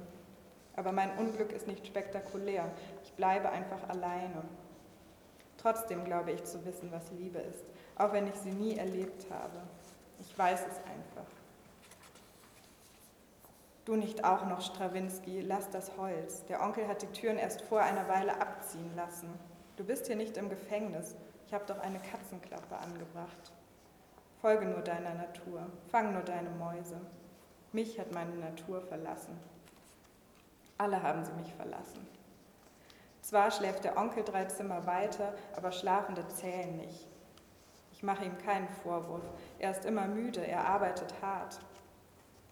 Aber 0.77 0.93
mein 0.93 1.17
Unglück 1.19 1.53
ist 1.53 1.67
nicht 1.67 1.87
spektakulär. 1.87 2.71
Ich 3.05 3.13
bleibe 3.13 3.51
einfach 3.51 3.89
alleine. 3.89 4.43
Trotzdem 5.59 6.05
glaube 6.05 6.33
ich 6.33 6.45
zu 6.45 6.65
wissen, 6.65 6.91
was 6.91 7.11
Liebe 7.13 7.39
ist, 7.39 7.65
auch 7.97 8.13
wenn 8.13 8.27
ich 8.27 8.35
sie 8.35 8.51
nie 8.51 8.77
erlebt 8.77 9.27
habe. 9.31 9.63
Ich 10.19 10.37
weiß 10.37 10.61
es 10.61 10.77
einfach. 10.79 11.31
Du 13.85 13.97
nicht 13.97 14.25
auch 14.25 14.47
noch, 14.47 14.61
Strawinski, 14.61 15.41
lass 15.41 15.71
das 15.71 15.97
Holz. 15.97 16.45
Der 16.47 16.63
Onkel 16.63 16.87
hat 16.87 17.03
die 17.03 17.09
Türen 17.09 17.37
erst 17.37 17.63
vor 17.63 17.81
einer 17.81 18.09
Weile 18.09 18.41
abziehen 18.41 18.95
lassen. 18.97 19.29
Du 19.77 19.85
bist 19.85 20.07
hier 20.07 20.17
nicht 20.17 20.37
im 20.37 20.49
Gefängnis. 20.49 21.17
Ich 21.47 21.55
habe 21.55 21.65
doch 21.67 21.81
eine 21.81 21.99
Katzenklappe 21.99 22.77
angebracht. 22.79 23.53
Folge 24.41 24.67
nur 24.67 24.83
deiner 24.83 25.15
Natur, 25.15 25.67
fang 25.91 26.13
nur 26.13 26.23
deine 26.23 26.51
Mäuse. 26.51 27.01
Mich 27.73 27.99
hat 27.99 28.13
meine 28.13 28.35
Natur 28.35 28.83
verlassen. 28.83 29.35
Alle 30.77 31.03
haben 31.03 31.25
sie 31.25 31.33
mich 31.33 31.55
verlassen. 31.55 32.07
Zwar 33.23 33.51
schläft 33.51 33.85
der 33.85 33.97
Onkel 33.97 34.25
drei 34.25 34.45
Zimmer 34.45 34.87
weiter, 34.87 35.33
aber 35.57 35.73
Schlafende 35.73 36.29
zählen 36.29 36.77
nicht. 36.77 37.09
Ich 37.93 38.03
mache 38.03 38.27
ihm 38.27 38.37
keinen 38.37 38.69
Vorwurf. 38.83 39.23
Er 39.59 39.71
ist 39.71 39.87
immer 39.87 40.07
müde, 40.07 40.47
er 40.47 40.67
arbeitet 40.67 41.15
hart. 41.23 41.61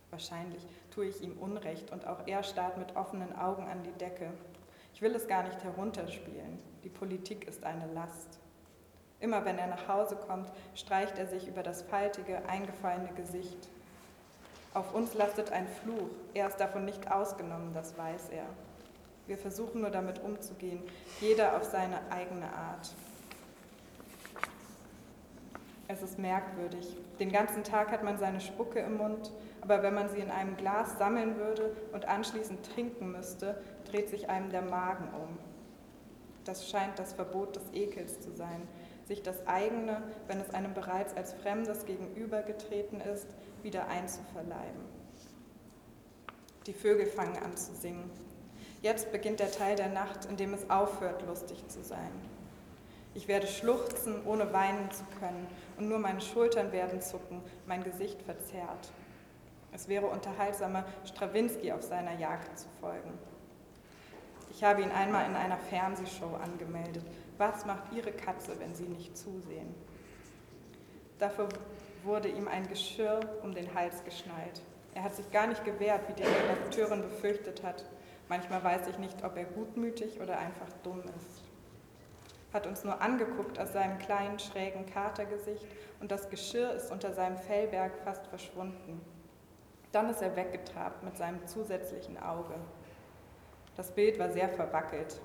Wahrscheinlich 0.09 0.67
tue 0.91 1.05
ich 1.07 1.21
ihm 1.23 1.37
Unrecht 1.37 1.91
und 1.91 2.07
auch 2.07 2.27
er 2.27 2.43
starrt 2.43 2.79
mit 2.79 2.97
offenen 2.97 3.37
Augen 3.37 3.69
an 3.69 3.83
die 3.83 3.93
Decke. 3.93 4.33
Ich 4.95 5.03
will 5.03 5.15
es 5.15 5.29
gar 5.29 5.43
nicht 5.43 5.63
herunterspielen. 5.63 6.59
Die 6.83 6.89
Politik 6.89 7.47
ist 7.47 7.65
eine 7.65 7.93
Last. 7.93 8.39
Immer 9.19 9.45
wenn 9.45 9.59
er 9.59 9.67
nach 9.67 9.87
Hause 9.87 10.17
kommt, 10.17 10.51
streicht 10.75 11.19
er 11.19 11.27
sich 11.27 11.47
über 11.47 11.63
das 11.63 11.83
faltige, 11.83 12.49
eingefallene 12.49 13.13
Gesicht. 13.13 13.69
Auf 14.73 14.95
uns 14.95 15.15
lastet 15.15 15.51
ein 15.51 15.67
Fluch. 15.67 16.11
Er 16.33 16.47
ist 16.47 16.61
davon 16.61 16.85
nicht 16.85 17.11
ausgenommen, 17.11 17.73
das 17.75 17.99
weiß 17.99 18.29
er. 18.31 18.47
Wir 19.27 19.37
versuchen 19.37 19.81
nur 19.81 19.91
damit 19.91 20.23
umzugehen, 20.23 20.81
jeder 21.21 21.57
auf 21.57 21.65
seine 21.65 21.99
eigene 22.11 22.47
Art. 22.47 22.95
Es 25.89 26.03
ist 26.03 26.21
merkwürdig. 26.21 26.97
Den 27.19 27.33
ganzen 27.33 27.65
Tag 27.65 27.91
hat 27.91 28.05
man 28.05 28.17
seine 28.17 28.41
Spucke 28.41 28.79
im 28.79 28.97
Mund, 28.97 29.33
aber 29.61 29.83
wenn 29.83 29.95
man 29.95 30.09
sie 30.09 30.21
in 30.21 30.31
einem 30.31 30.57
Glas 30.57 30.97
sammeln 30.99 31.37
würde 31.37 31.77
und 31.93 32.07
anschließend 32.07 32.65
trinken 32.75 33.11
müsste, 33.11 33.61
dreht 33.91 34.09
sich 34.09 34.29
einem 34.29 34.51
der 34.51 34.63
Magen 34.63 35.09
um. 35.15 35.37
Das 36.45 36.71
scheint 36.71 36.97
das 36.99 37.13
Verbot 37.13 37.57
des 37.57 37.73
Ekels 37.73 38.21
zu 38.21 38.31
sein, 38.31 38.69
sich 39.11 39.23
das 39.25 39.45
eigene, 39.49 40.01
wenn 40.29 40.39
es 40.39 40.55
einem 40.55 40.73
bereits 40.73 41.17
als 41.17 41.33
Fremdes 41.33 41.85
gegenübergetreten 41.85 43.01
ist, 43.01 43.27
wieder 43.65 43.89
einzuverleiben. 43.89 44.83
Die 46.67 46.73
Vögel 46.73 47.07
fangen 47.07 47.37
an 47.43 47.57
zu 47.57 47.75
singen. 47.75 48.09
Jetzt 48.83 49.11
beginnt 49.11 49.41
der 49.41 49.51
Teil 49.51 49.75
der 49.75 49.89
Nacht, 49.89 50.27
in 50.27 50.37
dem 50.37 50.55
es 50.55 50.71
aufhört, 50.71 51.27
lustig 51.27 51.67
zu 51.67 51.83
sein. 51.83 52.13
Ich 53.15 53.27
werde 53.27 53.49
schluchzen, 53.49 54.25
ohne 54.25 54.53
weinen 54.53 54.89
zu 54.93 55.03
können, 55.19 55.49
und 55.77 55.89
nur 55.89 55.99
meine 55.99 56.21
Schultern 56.21 56.71
werden 56.71 57.03
zucken, 57.03 57.43
mein 57.67 57.83
Gesicht 57.83 58.23
verzerrt. 58.23 58.93
Es 59.73 59.89
wäre 59.89 60.07
unterhaltsamer, 60.07 60.85
Strawinski 61.05 61.73
auf 61.73 61.83
seiner 61.83 62.17
Jagd 62.17 62.57
zu 62.57 62.69
folgen. 62.81 63.19
Ich 64.61 64.67
habe 64.67 64.83
ihn 64.83 64.91
einmal 64.91 65.25
in 65.25 65.37
einer 65.37 65.57
Fernsehshow 65.57 66.37
angemeldet, 66.37 67.03
was 67.39 67.65
macht 67.65 67.95
Ihre 67.95 68.13
Katze, 68.13 68.61
wenn 68.61 68.75
Sie 68.75 68.85
nicht 68.85 69.17
zusehen? 69.17 69.75
Dafür 71.19 71.49
wurde 72.05 72.29
ihm 72.29 72.47
ein 72.47 72.69
Geschirr 72.69 73.21
um 73.43 73.55
den 73.55 73.73
Hals 73.73 74.05
geschnallt. 74.05 74.61
Er 74.95 75.05
hat 75.05 75.15
sich 75.15 75.31
gar 75.31 75.47
nicht 75.47 75.65
gewehrt, 75.65 76.07
wie 76.09 76.13
die 76.13 76.29
Redakteurin 76.29 77.01
befürchtet 77.01 77.63
hat. 77.63 77.87
Manchmal 78.29 78.63
weiß 78.63 78.87
ich 78.89 78.99
nicht, 78.99 79.25
ob 79.25 79.35
er 79.39 79.45
gutmütig 79.45 80.21
oder 80.21 80.39
einfach 80.39 80.69
dumm 80.83 81.01
ist. 81.17 81.43
Hat 82.53 82.67
uns 82.67 82.85
nur 82.85 83.01
angeguckt 83.01 83.59
aus 83.59 83.73
seinem 83.73 83.99
kleinen, 83.99 84.39
schrägen 84.39 84.85
Katergesicht 84.85 85.65
und 86.01 86.13
das 86.13 86.29
Geschirr 86.29 86.75
ist 86.75 86.93
unter 86.93 87.15
seinem 87.15 87.39
Fellberg 87.39 87.93
fast 88.05 88.27
verschwunden. 88.27 89.01
Dann 89.91 90.11
ist 90.11 90.21
er 90.21 90.37
weggetrabt 90.37 91.03
mit 91.03 91.17
seinem 91.17 91.47
zusätzlichen 91.47 92.23
Auge. 92.23 92.57
Das 93.81 93.93
Bild 93.93 94.19
war 94.19 94.29
sehr 94.29 94.51
verwackelt. 94.51 95.19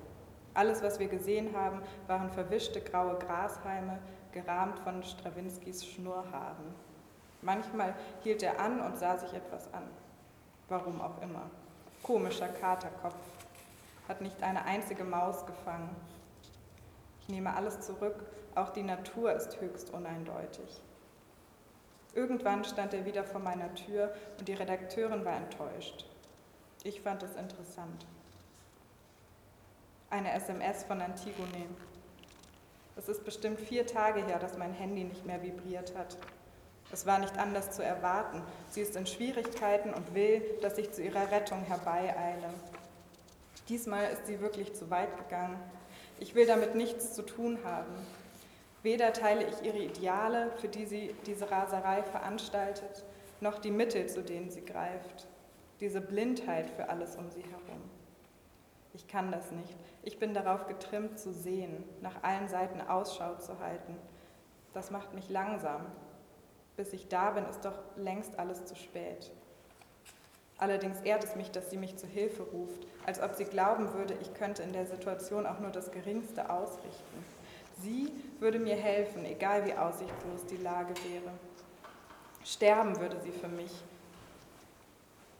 Alles, 0.54 0.82
was 0.82 0.98
wir 0.98 1.08
gesehen 1.08 1.54
haben, 1.54 1.82
waren 2.06 2.30
verwischte 2.30 2.80
graue 2.80 3.18
Grashalme, 3.18 3.98
gerahmt 4.32 4.78
von 4.78 5.02
Strawinskys 5.02 5.84
Schnurrhaaren. 5.84 6.74
Manchmal 7.42 7.94
hielt 8.22 8.42
er 8.42 8.58
an 8.58 8.80
und 8.80 8.96
sah 8.96 9.18
sich 9.18 9.34
etwas 9.34 9.70
an. 9.74 9.82
Warum 10.70 11.02
auch 11.02 11.20
immer. 11.20 11.50
Komischer 12.02 12.48
Katerkopf. 12.48 13.18
Hat 14.08 14.22
nicht 14.22 14.42
eine 14.42 14.64
einzige 14.64 15.04
Maus 15.04 15.44
gefangen. 15.44 15.94
Ich 17.20 17.28
nehme 17.28 17.54
alles 17.54 17.82
zurück, 17.82 18.24
auch 18.54 18.70
die 18.70 18.84
Natur 18.84 19.34
ist 19.34 19.60
höchst 19.60 19.92
uneindeutig. 19.92 20.80
Irgendwann 22.14 22.64
stand 22.64 22.94
er 22.94 23.04
wieder 23.04 23.24
vor 23.24 23.42
meiner 23.42 23.74
Tür 23.74 24.14
und 24.38 24.48
die 24.48 24.54
Redakteurin 24.54 25.26
war 25.26 25.36
enttäuscht. 25.36 26.06
Ich 26.84 27.02
fand 27.02 27.22
es 27.22 27.36
interessant 27.36 28.06
eine 30.10 30.32
SMS 30.32 30.84
von 30.84 31.00
Antigone. 31.00 31.66
Es 32.96 33.08
ist 33.08 33.24
bestimmt 33.24 33.60
vier 33.60 33.86
Tage 33.86 34.24
her, 34.24 34.38
dass 34.38 34.56
mein 34.56 34.72
Handy 34.72 35.04
nicht 35.04 35.26
mehr 35.26 35.42
vibriert 35.42 35.94
hat. 35.96 36.16
Es 36.92 37.04
war 37.04 37.18
nicht 37.18 37.36
anders 37.38 37.72
zu 37.72 37.82
erwarten. 37.82 38.42
Sie 38.70 38.80
ist 38.80 38.96
in 38.96 39.06
Schwierigkeiten 39.06 39.92
und 39.92 40.14
will, 40.14 40.42
dass 40.62 40.78
ich 40.78 40.92
zu 40.92 41.02
ihrer 41.02 41.30
Rettung 41.30 41.62
herbeieile. 41.62 42.54
Diesmal 43.68 44.10
ist 44.12 44.26
sie 44.26 44.40
wirklich 44.40 44.74
zu 44.74 44.90
weit 44.90 45.16
gegangen. 45.18 45.58
Ich 46.20 46.34
will 46.34 46.46
damit 46.46 46.76
nichts 46.76 47.14
zu 47.14 47.22
tun 47.22 47.58
haben. 47.64 47.92
Weder 48.82 49.12
teile 49.12 49.44
ich 49.44 49.62
ihre 49.62 49.78
Ideale, 49.78 50.52
für 50.60 50.68
die 50.68 50.86
sie 50.86 51.14
diese 51.26 51.50
Raserei 51.50 52.04
veranstaltet, 52.04 53.04
noch 53.40 53.58
die 53.58 53.72
Mittel, 53.72 54.06
zu 54.06 54.22
denen 54.22 54.50
sie 54.50 54.64
greift. 54.64 55.26
Diese 55.80 56.00
Blindheit 56.00 56.70
für 56.70 56.88
alles 56.88 57.16
um 57.16 57.28
sie 57.30 57.42
herum. 57.42 57.82
Ich 58.96 59.06
kann 59.08 59.30
das 59.30 59.50
nicht. 59.50 59.76
Ich 60.02 60.18
bin 60.18 60.32
darauf 60.32 60.66
getrimmt 60.66 61.18
zu 61.18 61.30
sehen, 61.30 61.84
nach 62.00 62.22
allen 62.22 62.48
Seiten 62.48 62.80
Ausschau 62.80 63.34
zu 63.34 63.58
halten. 63.58 63.94
Das 64.72 64.90
macht 64.90 65.12
mich 65.12 65.28
langsam. 65.28 65.84
Bis 66.78 66.94
ich 66.94 67.06
da 67.06 67.32
bin, 67.32 67.44
ist 67.44 67.66
doch 67.66 67.78
längst 67.96 68.38
alles 68.38 68.64
zu 68.64 68.74
spät. 68.74 69.30
Allerdings 70.56 71.02
ehrt 71.02 71.24
es 71.24 71.36
mich, 71.36 71.50
dass 71.50 71.68
sie 71.68 71.76
mich 71.76 71.96
zu 71.96 72.06
Hilfe 72.06 72.42
ruft, 72.44 72.86
als 73.04 73.20
ob 73.20 73.34
sie 73.34 73.44
glauben 73.44 73.92
würde, 73.92 74.14
ich 74.22 74.32
könnte 74.32 74.62
in 74.62 74.72
der 74.72 74.86
Situation 74.86 75.44
auch 75.44 75.60
nur 75.60 75.70
das 75.70 75.90
Geringste 75.90 76.48
ausrichten. 76.48 77.24
Sie 77.82 78.10
würde 78.40 78.58
mir 78.58 78.76
helfen, 78.76 79.26
egal 79.26 79.66
wie 79.66 79.74
aussichtslos 79.74 80.46
die 80.46 80.56
Lage 80.56 80.94
wäre. 81.10 81.32
Sterben 82.42 82.98
würde 82.98 83.20
sie 83.20 83.32
für 83.32 83.48
mich, 83.48 83.72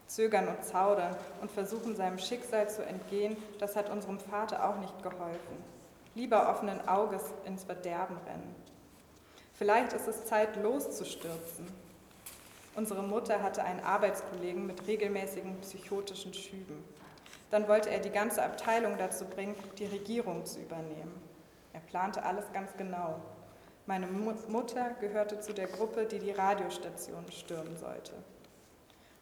zögern 0.06 0.48
und 0.48 0.64
zaudern 0.64 1.16
und 1.40 1.50
versuchen 1.50 1.96
seinem 1.96 2.18
Schicksal 2.18 2.68
zu 2.68 2.84
entgehen, 2.84 3.36
das 3.58 3.76
hat 3.76 3.90
unserem 3.90 4.18
Vater 4.18 4.68
auch 4.68 4.78
nicht 4.78 5.02
geholfen. 5.02 5.64
Lieber 6.14 6.48
offenen 6.48 6.86
Auges 6.88 7.22
ins 7.44 7.64
Verderben 7.64 8.16
rennen. 8.26 8.54
Vielleicht 9.54 9.92
ist 9.92 10.06
es 10.06 10.26
Zeit, 10.26 10.56
loszustürzen. 10.62 11.66
Unsere 12.74 13.02
Mutter 13.02 13.42
hatte 13.42 13.64
einen 13.64 13.80
Arbeitskollegen 13.80 14.66
mit 14.66 14.86
regelmäßigen 14.86 15.60
psychotischen 15.60 16.34
Schüben. 16.34 16.84
Dann 17.50 17.68
wollte 17.68 17.90
er 17.90 18.00
die 18.00 18.10
ganze 18.10 18.42
Abteilung 18.42 18.98
dazu 18.98 19.24
bringen, 19.24 19.54
die 19.78 19.86
Regierung 19.86 20.44
zu 20.44 20.60
übernehmen. 20.60 21.22
Er 21.72 21.80
plante 21.80 22.22
alles 22.22 22.44
ganz 22.52 22.70
genau. 22.76 23.20
Meine 23.86 24.06
Mutter 24.06 24.90
gehörte 25.00 25.40
zu 25.40 25.54
der 25.54 25.68
Gruppe, 25.68 26.06
die 26.06 26.18
die 26.18 26.32
Radiostation 26.32 27.24
stürmen 27.30 27.76
sollte. 27.76 28.12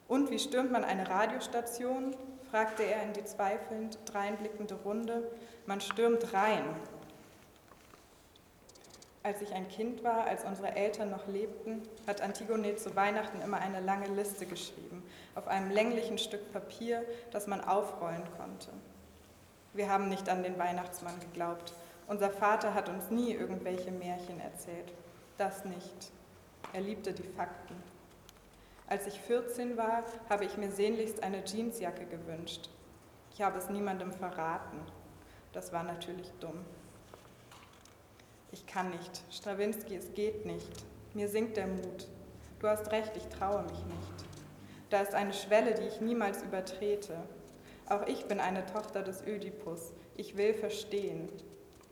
Und 0.07 0.29
wie 0.29 0.39
stürmt 0.39 0.71
man 0.71 0.83
eine 0.83 1.09
Radiostation? 1.09 2.15
fragte 2.51 2.83
er 2.83 3.03
in 3.03 3.13
die 3.13 3.25
zweifelnd 3.25 3.97
dreinblickende 4.05 4.75
Runde. 4.75 5.29
Man 5.65 5.81
stürmt 5.81 6.33
rein. 6.33 6.63
Als 9.23 9.41
ich 9.41 9.53
ein 9.53 9.67
Kind 9.67 10.03
war, 10.03 10.25
als 10.25 10.45
unsere 10.45 10.75
Eltern 10.75 11.09
noch 11.09 11.27
lebten, 11.27 11.81
hat 12.05 12.21
Antigone 12.21 12.75
zu 12.75 12.95
Weihnachten 12.95 13.41
immer 13.41 13.57
eine 13.57 13.79
lange 13.79 14.07
Liste 14.09 14.45
geschrieben, 14.45 15.01
auf 15.33 15.47
einem 15.47 15.71
länglichen 15.71 16.19
Stück 16.19 16.53
Papier, 16.53 17.03
das 17.31 17.47
man 17.47 17.61
aufrollen 17.61 18.23
konnte. 18.37 18.69
Wir 19.73 19.89
haben 19.89 20.09
nicht 20.09 20.29
an 20.29 20.43
den 20.43 20.59
Weihnachtsmann 20.59 21.19
geglaubt. 21.19 21.73
Unser 22.07 22.29
Vater 22.29 22.75
hat 22.75 22.87
uns 22.87 23.09
nie 23.09 23.33
irgendwelche 23.33 23.91
Märchen 23.91 24.39
erzählt. 24.39 24.93
Das 25.39 25.65
nicht. 25.65 26.11
Er 26.71 26.81
liebte 26.81 27.11
die 27.11 27.23
Fakten. 27.23 27.75
Als 28.87 29.07
ich 29.07 29.19
14 29.19 29.77
war, 29.77 30.03
habe 30.29 30.45
ich 30.45 30.57
mir 30.57 30.69
sehnlichst 30.69 31.23
eine 31.23 31.43
Jeansjacke 31.43 32.05
gewünscht. 32.05 32.69
Ich 33.33 33.41
habe 33.41 33.57
es 33.57 33.69
niemandem 33.69 34.11
verraten. 34.11 34.79
Das 35.53 35.73
war 35.73 35.83
natürlich 35.83 36.31
dumm. 36.39 36.63
Ich 38.51 38.67
kann 38.67 38.91
nicht. 38.91 39.23
Strawinski, 39.31 39.95
es 39.95 40.13
geht 40.13 40.45
nicht. 40.45 40.85
Mir 41.13 41.27
sinkt 41.27 41.57
der 41.57 41.67
Mut. 41.67 42.07
Du 42.59 42.67
hast 42.67 42.91
recht, 42.91 43.11
ich 43.17 43.27
traue 43.27 43.63
mich 43.63 43.85
nicht. 43.85 44.25
Da 44.89 45.01
ist 45.01 45.15
eine 45.15 45.33
Schwelle, 45.33 45.73
die 45.73 45.87
ich 45.87 45.99
niemals 45.99 46.43
übertrete. 46.43 47.17
Auch 47.89 48.05
ich 48.07 48.25
bin 48.25 48.39
eine 48.39 48.65
Tochter 48.67 49.01
des 49.01 49.25
Ödipus. 49.25 49.93
Ich 50.15 50.37
will 50.37 50.53
verstehen. 50.53 51.29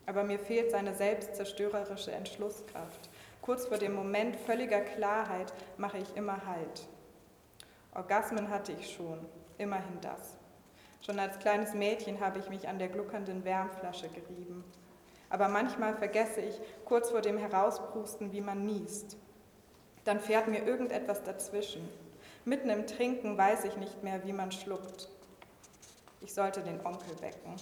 Aber 0.06 0.24
mir 0.24 0.40
fehlt 0.40 0.72
seine 0.72 0.94
selbstzerstörerische 0.94 2.12
Entschlusskraft. 2.12 3.10
Kurz 3.44 3.66
vor 3.66 3.78
dem 3.78 3.94
Moment 3.94 4.38
völliger 4.38 4.80
Klarheit 4.80 5.54
mache 5.76 5.98
ich 5.98 6.16
immer 6.16 6.46
Halt. 6.46 6.88
Orgasmen 7.94 8.50
hatte 8.50 8.72
ich 8.72 8.90
schon, 8.96 9.20
immerhin 9.58 10.00
das. 10.00 10.38
Schon 11.02 11.20
als 11.20 11.40
kleines 11.40 11.74
Mädchen 11.74 12.22
habe 12.22 12.40
ich 12.40 12.48
mich 12.48 12.70
an 12.70 12.80
der 12.80 12.88
gluckernden 12.88 13.44
Wärmflasche 13.44 14.08
gerieben. 14.08 14.64
Aber 15.30 15.50
manchmal 15.50 15.94
vergesse 15.94 16.40
ich 16.40 16.58
kurz 16.86 17.10
vor 17.10 17.20
dem 17.20 17.38
Herauspusten, 17.38 18.32
wie 18.32 18.40
man 18.40 18.66
niest. 18.66 19.18
Dann 20.06 20.22
fährt 20.22 20.48
mir 20.48 20.66
irgendetwas 20.66 21.22
dazwischen. 21.24 21.90
Mitten 22.46 22.70
im 22.70 22.88
Trinken 22.88 23.38
weiß 23.38 23.66
ich 23.66 23.76
nicht 23.76 24.04
mehr, 24.04 24.24
wie 24.24 24.32
man 24.32 24.54
schluckt. 24.54 25.10
Ich 26.22 26.34
sollte 26.34 26.62
den 26.62 26.80
Onkel 26.86 27.20
wecken. 27.20 27.56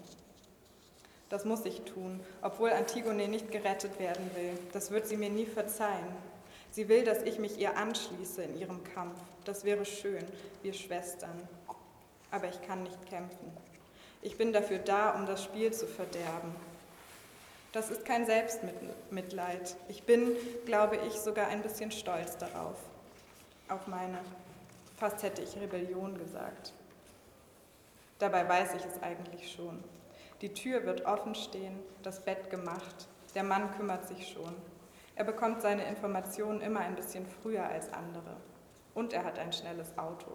Das 1.31 1.45
muss 1.45 1.63
ich 1.65 1.81
tun, 1.83 2.19
obwohl 2.41 2.71
Antigone 2.71 3.29
nicht 3.29 3.51
gerettet 3.51 3.97
werden 3.99 4.29
will. 4.35 4.51
Das 4.73 4.91
wird 4.91 5.07
sie 5.07 5.15
mir 5.15 5.29
nie 5.29 5.45
verzeihen. 5.45 6.05
Sie 6.71 6.89
will, 6.89 7.05
dass 7.05 7.23
ich 7.23 7.39
mich 7.39 7.57
ihr 7.57 7.77
anschließe 7.77 8.43
in 8.43 8.59
ihrem 8.59 8.83
Kampf. 8.83 9.17
Das 9.45 9.63
wäre 9.63 9.85
schön, 9.85 10.25
wir 10.61 10.73
Schwestern. 10.73 11.47
Aber 12.31 12.49
ich 12.49 12.61
kann 12.63 12.83
nicht 12.83 13.05
kämpfen. 13.09 13.49
Ich 14.21 14.37
bin 14.37 14.51
dafür 14.51 14.79
da, 14.79 15.11
um 15.11 15.25
das 15.25 15.41
Spiel 15.41 15.71
zu 15.71 15.87
verderben. 15.87 16.53
Das 17.71 17.91
ist 17.91 18.03
kein 18.03 18.25
Selbstmitleid. 18.25 19.77
Ich 19.87 20.03
bin, 20.03 20.35
glaube 20.65 20.97
ich, 21.07 21.13
sogar 21.13 21.47
ein 21.47 21.61
bisschen 21.61 21.91
stolz 21.91 22.37
darauf. 22.37 22.75
Auf 23.69 23.87
meine, 23.87 24.19
fast 24.97 25.23
hätte 25.23 25.41
ich 25.41 25.55
Rebellion 25.55 26.17
gesagt. 26.17 26.73
Dabei 28.19 28.47
weiß 28.49 28.73
ich 28.73 28.83
es 28.83 29.01
eigentlich 29.01 29.49
schon. 29.53 29.81
Die 30.41 30.55
Tür 30.55 30.85
wird 30.85 31.05
offen 31.05 31.35
stehen, 31.35 31.79
das 32.01 32.25
Bett 32.25 32.49
gemacht, 32.49 33.07
der 33.35 33.43
Mann 33.43 33.71
kümmert 33.75 34.07
sich 34.07 34.27
schon. 34.27 34.55
Er 35.15 35.23
bekommt 35.23 35.61
seine 35.61 35.85
Informationen 35.85 36.61
immer 36.61 36.79
ein 36.79 36.95
bisschen 36.95 37.27
früher 37.27 37.63
als 37.63 37.93
andere. 37.93 38.37
Und 38.95 39.13
er 39.13 39.23
hat 39.23 39.37
ein 39.37 39.53
schnelles 39.53 39.95
Auto. 39.99 40.31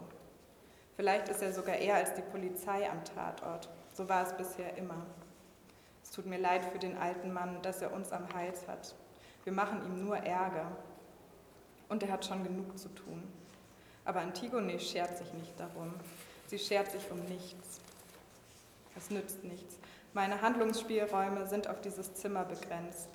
Vielleicht 0.94 1.28
ist 1.28 1.42
er 1.42 1.52
sogar 1.52 1.74
eher 1.74 1.96
als 1.96 2.14
die 2.14 2.22
Polizei 2.22 2.88
am 2.88 3.04
Tatort. 3.04 3.68
So 3.92 4.08
war 4.08 4.22
es 4.22 4.36
bisher 4.36 4.76
immer. 4.76 5.04
Es 6.04 6.12
tut 6.12 6.26
mir 6.26 6.38
leid 6.38 6.64
für 6.64 6.78
den 6.78 6.96
alten 6.96 7.32
Mann, 7.32 7.60
dass 7.62 7.82
er 7.82 7.92
uns 7.92 8.12
am 8.12 8.32
Hals 8.32 8.68
hat. 8.68 8.94
Wir 9.42 9.52
machen 9.52 9.84
ihm 9.84 10.04
nur 10.04 10.18
Ärger. 10.18 10.70
Und 11.88 12.04
er 12.04 12.12
hat 12.12 12.24
schon 12.24 12.44
genug 12.44 12.78
zu 12.78 12.88
tun. 12.90 13.24
Aber 14.04 14.20
Antigone 14.20 14.78
schert 14.78 15.18
sich 15.18 15.32
nicht 15.34 15.58
darum. 15.58 15.94
Sie 16.46 16.60
schert 16.60 16.92
sich 16.92 17.10
um 17.10 17.24
nichts. 17.24 17.80
Es 18.96 19.10
nützt 19.10 19.42
nichts. 19.44 19.78
Meine 20.16 20.40
Handlungsspielräume 20.40 21.46
sind 21.46 21.68
auf 21.68 21.82
dieses 21.82 22.14
Zimmer 22.14 22.46
begrenzt. 22.46 23.10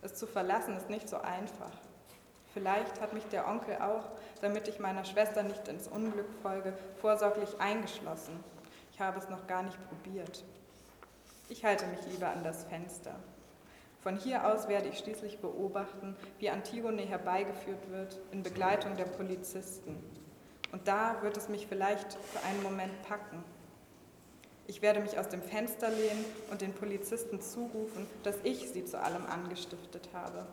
Es 0.00 0.14
zu 0.14 0.26
verlassen 0.26 0.78
ist 0.78 0.88
nicht 0.88 1.06
so 1.06 1.18
einfach. 1.18 1.70
Vielleicht 2.54 3.02
hat 3.02 3.12
mich 3.12 3.24
der 3.24 3.46
Onkel 3.46 3.76
auch, 3.82 4.04
damit 4.40 4.66
ich 4.66 4.78
meiner 4.78 5.04
Schwester 5.04 5.42
nicht 5.42 5.68
ins 5.68 5.88
Unglück 5.88 6.32
folge, 6.40 6.72
vorsorglich 7.02 7.60
eingeschlossen. 7.60 8.42
Ich 8.92 8.98
habe 8.98 9.18
es 9.18 9.28
noch 9.28 9.46
gar 9.46 9.62
nicht 9.62 9.76
probiert. 9.90 10.42
Ich 11.50 11.66
halte 11.66 11.86
mich 11.86 12.00
lieber 12.10 12.30
an 12.30 12.42
das 12.42 12.64
Fenster. 12.64 13.16
Von 14.02 14.16
hier 14.16 14.46
aus 14.46 14.68
werde 14.68 14.88
ich 14.88 15.00
schließlich 15.00 15.40
beobachten, 15.40 16.16
wie 16.38 16.48
Antigone 16.48 17.02
herbeigeführt 17.02 17.90
wird 17.90 18.18
in 18.32 18.42
Begleitung 18.42 18.96
der 18.96 19.04
Polizisten. 19.04 20.02
Und 20.72 20.88
da 20.88 21.20
wird 21.20 21.36
es 21.36 21.50
mich 21.50 21.66
vielleicht 21.66 22.14
für 22.14 22.42
einen 22.46 22.62
Moment 22.62 23.02
packen. 23.02 23.44
Ich 24.68 24.82
werde 24.82 25.00
mich 25.00 25.18
aus 25.18 25.30
dem 25.30 25.42
Fenster 25.42 25.88
lehnen 25.88 26.26
und 26.50 26.60
den 26.60 26.74
Polizisten 26.74 27.40
zurufen, 27.40 28.06
dass 28.22 28.36
ich 28.44 28.68
sie 28.68 28.84
zu 28.84 29.00
allem 29.00 29.24
angestiftet 29.24 30.10
habe. 30.12 30.46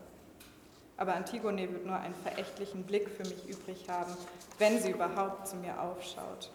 Aber 0.96 1.16
Antigone 1.16 1.70
wird 1.70 1.86
nur 1.86 2.00
einen 2.00 2.16
verächtlichen 2.16 2.84
Blick 2.84 3.10
für 3.10 3.24
mich 3.24 3.46
übrig 3.46 3.90
haben, 3.90 4.16
wenn 4.58 4.82
sie 4.82 4.92
überhaupt 4.92 5.50
zu 5.50 5.58
mir 5.58 5.82
aufschaut. 5.82 6.50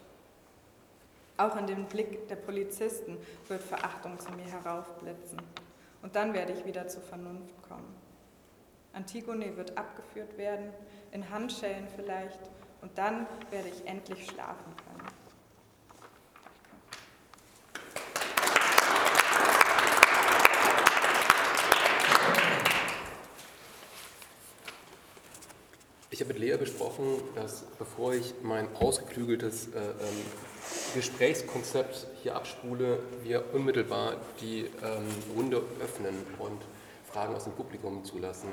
Auch 1.37 1.55
in 1.55 1.67
dem 1.67 1.85
Blick 1.85 2.27
der 2.29 2.35
Polizisten 2.37 3.17
wird 3.47 3.61
Verachtung 3.61 4.19
zu 4.19 4.31
mir 4.31 4.45
heraufblitzen. 4.45 5.39
Und 6.01 6.15
dann 6.15 6.33
werde 6.33 6.53
ich 6.53 6.65
wieder 6.65 6.87
zur 6.87 7.03
Vernunft 7.03 7.61
kommen. 7.69 7.95
Antigone 8.93 9.55
wird 9.55 9.77
abgeführt 9.77 10.35
werden, 10.35 10.73
in 11.11 11.29
Handschellen 11.29 11.87
vielleicht, 11.95 12.39
und 12.81 12.97
dann 12.97 13.27
werde 13.51 13.69
ich 13.69 13.87
endlich 13.87 14.25
schlafen 14.25 14.75
können. 14.87 15.21
Ich 26.13 26.19
habe 26.19 26.30
mit 26.30 26.30
Lea 26.41 26.57
besprochen, 26.57 27.05
dass 27.35 27.61
bevor 27.77 28.13
ich 28.15 28.33
mein 28.41 28.67
ausgeklügeltes 28.75 29.67
äh, 29.67 29.79
ähm, 29.79 30.25
Gesprächskonzept 30.95 32.07
hier 32.23 32.35
abspule, 32.35 32.99
wir 33.23 33.53
unmittelbar 33.53 34.15
die 34.41 34.61
ähm, 34.61 35.07
Runde 35.35 35.61
öffnen 35.79 36.15
und 36.39 36.59
Fragen 37.11 37.35
aus 37.35 37.43
dem 37.43 37.53
Publikum 37.53 38.03
zulassen 38.03 38.49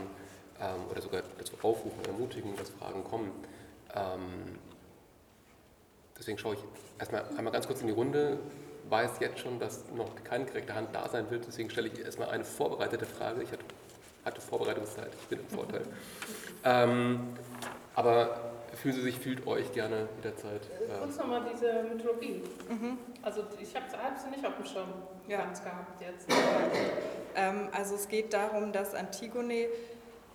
ähm, 0.61 0.91
oder 0.91 1.01
sogar 1.01 1.23
dazu 1.39 1.55
aufrufen, 1.63 2.05
ermutigen, 2.07 2.55
dass 2.57 2.69
Fragen 2.69 3.05
kommen. 3.05 3.31
Ähm, 3.95 4.59
deswegen 6.19 6.37
schaue 6.37 6.55
ich 6.57 6.61
erstmal 6.99 7.25
einmal 7.39 7.53
ganz 7.55 7.67
kurz 7.67 7.81
in 7.81 7.87
die 7.87 7.95
Runde, 7.95 8.39
weiß 8.91 9.13
jetzt 9.21 9.39
schon, 9.39 9.59
dass 9.59 9.85
noch 9.97 10.15
keine 10.25 10.45
direkte 10.45 10.75
Hand 10.75 10.91
da 10.93 11.09
sein 11.09 11.31
wird, 11.31 11.47
deswegen 11.47 11.71
stelle 11.71 11.89
ich 11.89 11.99
erstmal 11.99 12.29
eine 12.29 12.45
vorbereitete 12.45 13.07
Frage. 13.07 13.43
Ich 13.43 13.51
hatte 13.51 13.65
hatte 14.29 14.41
Vorbereitungszeit, 14.41 15.11
ich 15.21 15.29
bin 15.29 15.41
im 15.41 15.49
Vorteil. 15.49 15.83
Ähm, 16.65 17.21
aber 17.99 18.53
fühlen 18.75 18.95
Sie 18.95 19.01
sich, 19.03 19.19
fühlt 19.19 19.45
euch 19.49 19.73
gerne 19.73 20.09
jederzeit. 20.23 20.63
Äh, 20.63 20.99
kurz 21.01 21.17
nochmal 21.17 21.43
diese 21.53 21.83
Mythologie. 21.83 22.45
Mhm. 22.69 22.97
Also 23.23 23.43
ich 23.61 23.75
habe 23.75 23.87
sie 23.91 24.31
nicht 24.31 24.47
auf 24.47 24.55
dem 24.55 24.65
Schirm 24.65 24.89
ja. 25.27 25.39
ganz 25.39 25.63
gehabt 25.63 26.01
jetzt. 26.01 26.29
Ähm, 27.35 27.69
also 27.73 27.97
es 27.97 28.09
geht 28.09 28.33
darum, 28.33 28.73
dass 28.73 28.95
Antigone 28.95 29.67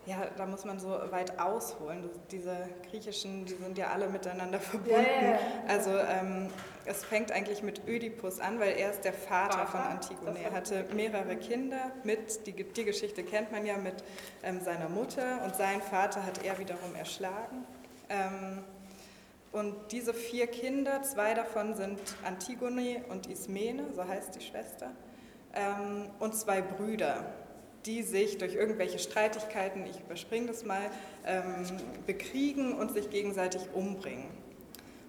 ja, 0.06 0.28
da 0.36 0.46
muss 0.46 0.66
man 0.66 0.80
so 0.80 0.90
weit 1.12 1.40
ausholen. 1.40 2.10
Diese 2.30 2.56
griechischen, 2.90 3.46
die 3.46 3.54
sind 3.54 3.78
ja 3.78 3.88
alle 3.88 4.10
miteinander 4.10 4.60
verbunden. 4.60 5.00
Ja, 5.02 5.32
ja, 5.32 5.40
Also 5.68 5.92
ähm, 5.98 6.50
es 6.86 7.06
fängt 7.06 7.32
eigentlich 7.32 7.64
mit 7.64 7.88
Ödipus 7.88 8.40
an, 8.40 8.60
weil 8.60 8.74
er 8.78 8.92
ist 8.92 9.06
der 9.06 9.14
Vater, 9.14 9.60
Vater? 9.60 9.72
von 9.72 9.82
Antigone. 9.82 10.40
Er 10.44 10.52
hatte 10.52 10.86
mehrere 10.94 11.38
Kinder 11.38 11.92
mit, 12.04 12.46
die, 12.46 12.52
die 12.52 12.84
Geschichte 12.84 13.24
kennt 13.24 13.52
man 13.52 13.66
ja, 13.66 13.78
mit 13.78 14.04
ähm, 14.44 14.60
seiner 14.62 14.90
Mutter 14.90 15.42
und 15.46 15.56
sein 15.56 15.82
Vater 15.82 16.26
hat 16.26 16.44
er 16.44 16.60
wiederum 16.60 16.96
erschlagen. 16.96 17.66
Ähm, 18.10 18.64
und 19.54 19.76
diese 19.92 20.14
vier 20.14 20.48
Kinder, 20.48 21.04
zwei 21.04 21.34
davon 21.34 21.76
sind 21.76 22.00
Antigone 22.26 23.04
und 23.10 23.28
Ismene, 23.28 23.86
so 23.94 24.06
heißt 24.06 24.36
die 24.36 24.42
Schwester, 24.42 24.92
ähm, 25.54 26.10
und 26.20 26.36
zwei 26.36 26.62
Brüder 26.62 27.24
die 27.86 28.04
sich 28.04 28.38
durch 28.38 28.56
irgendwelche 28.56 29.00
Streitigkeiten, 29.00 29.86
ich 29.86 30.00
überspringe 30.00 30.48
das 30.48 30.64
mal, 30.66 30.82
ähm, 31.26 31.44
bekriegen 32.08 32.74
und 32.74 32.92
sich 32.92 33.10
gegenseitig 33.10 33.62
umbringen. 33.74 34.30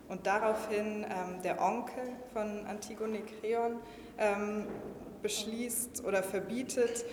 Und 0.09 0.27
daraufhin 0.27 1.05
ähm, 1.05 1.43
der 1.43 1.63
Onkel 1.63 2.05
von 2.33 2.67
Antigone 2.67 3.21
Kreon 3.41 3.77
ähm, 4.19 4.67
beschließt 5.23 6.05
oder 6.05 6.23
verbietet, 6.23 7.05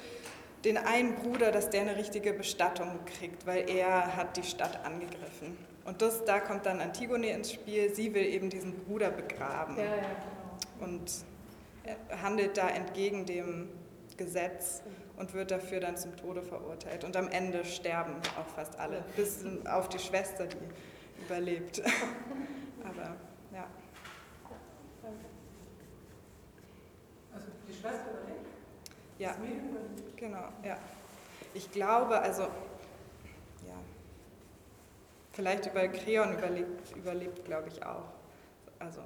den 0.66 0.78
einen 0.78 1.16
Bruder, 1.16 1.52
dass 1.52 1.70
der 1.70 1.82
eine 1.82 1.96
richtige 1.96 2.34
Bestattung 2.34 3.00
kriegt, 3.18 3.48
weil 3.48 3.70
er 3.70 4.16
hat 4.16 4.38
die 4.38 4.44
Stadt 4.44 4.86
angegriffen. 4.86 5.58
Und 5.86 6.02
das, 6.02 6.24
da 6.26 6.40
kommt 6.40 6.66
dann 6.66 6.80
Antigone 6.80 7.30
ins 7.30 7.52
Spiel. 7.54 7.94
Sie 7.96 8.14
will 8.14 8.26
eben 8.26 8.50
diesen 8.50 8.74
Bruder 8.74 9.10
begraben. 9.10 9.78
Ja, 9.78 9.84
ja, 9.84 9.96
genau. 9.96 10.86
Und 10.86 11.12
handelt 12.22 12.58
da 12.58 12.70
entgegen 12.70 13.26
dem 13.26 13.70
Gesetz 14.18 14.84
und 15.22 15.36
wird 15.36 15.52
dafür 15.52 15.80
dann 15.80 15.96
zum 15.96 16.18
Tode 16.18 16.42
verurteilt. 16.42 17.04
Und 17.04 17.16
am 17.16 17.28
Ende 17.30 17.64
sterben 17.64 18.16
auch 18.40 18.56
fast 18.56 18.80
alle, 18.80 19.04
bis 19.16 19.46
auf 19.66 19.88
die 19.88 20.00
Schwester, 20.00 20.48
die 20.48 20.58
überlebt. 21.24 21.80
Aber 22.84 23.16
ja. 23.54 23.68
Also 27.32 27.48
die 27.68 27.74
Schwester 27.74 28.10
überlebt? 28.20 28.48
Ja, 29.20 29.36
genau, 30.16 30.48
ja. 30.64 30.80
Ich 31.54 31.72
glaube, 31.72 32.20
also, 32.20 32.42
ja, 32.42 33.78
vielleicht 35.34 35.68
über 35.68 35.88
Kreon 35.88 36.34
überlebt, 36.34 36.96
überlebt 36.96 37.46
glaube 37.46 37.68
ich 37.68 37.86
auch. 37.86 38.06
Also, 38.80 39.02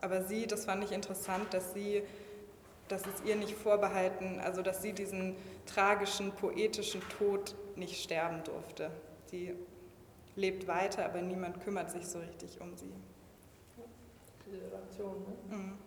aber 0.00 0.24
sie, 0.24 0.48
das 0.48 0.64
fand 0.64 0.82
ich 0.82 0.90
interessant, 0.90 1.54
dass 1.54 1.72
sie, 1.72 2.02
dass 2.90 3.06
es 3.06 3.22
ihr 3.24 3.36
nicht 3.36 3.54
vorbehalten, 3.54 4.40
also 4.40 4.62
dass 4.62 4.82
sie 4.82 4.92
diesen 4.92 5.36
tragischen, 5.66 6.32
poetischen 6.32 7.00
Tod 7.18 7.54
nicht 7.76 8.02
sterben 8.02 8.42
durfte. 8.44 8.90
Sie 9.26 9.54
lebt 10.36 10.66
weiter, 10.66 11.04
aber 11.04 11.22
niemand 11.22 11.62
kümmert 11.62 11.90
sich 11.90 12.06
so 12.06 12.18
richtig 12.18 12.60
um 12.60 12.76
sie. 12.76 12.92
Relation, 14.52 15.22
ne? 15.22 15.56
Mhm. 15.56 15.78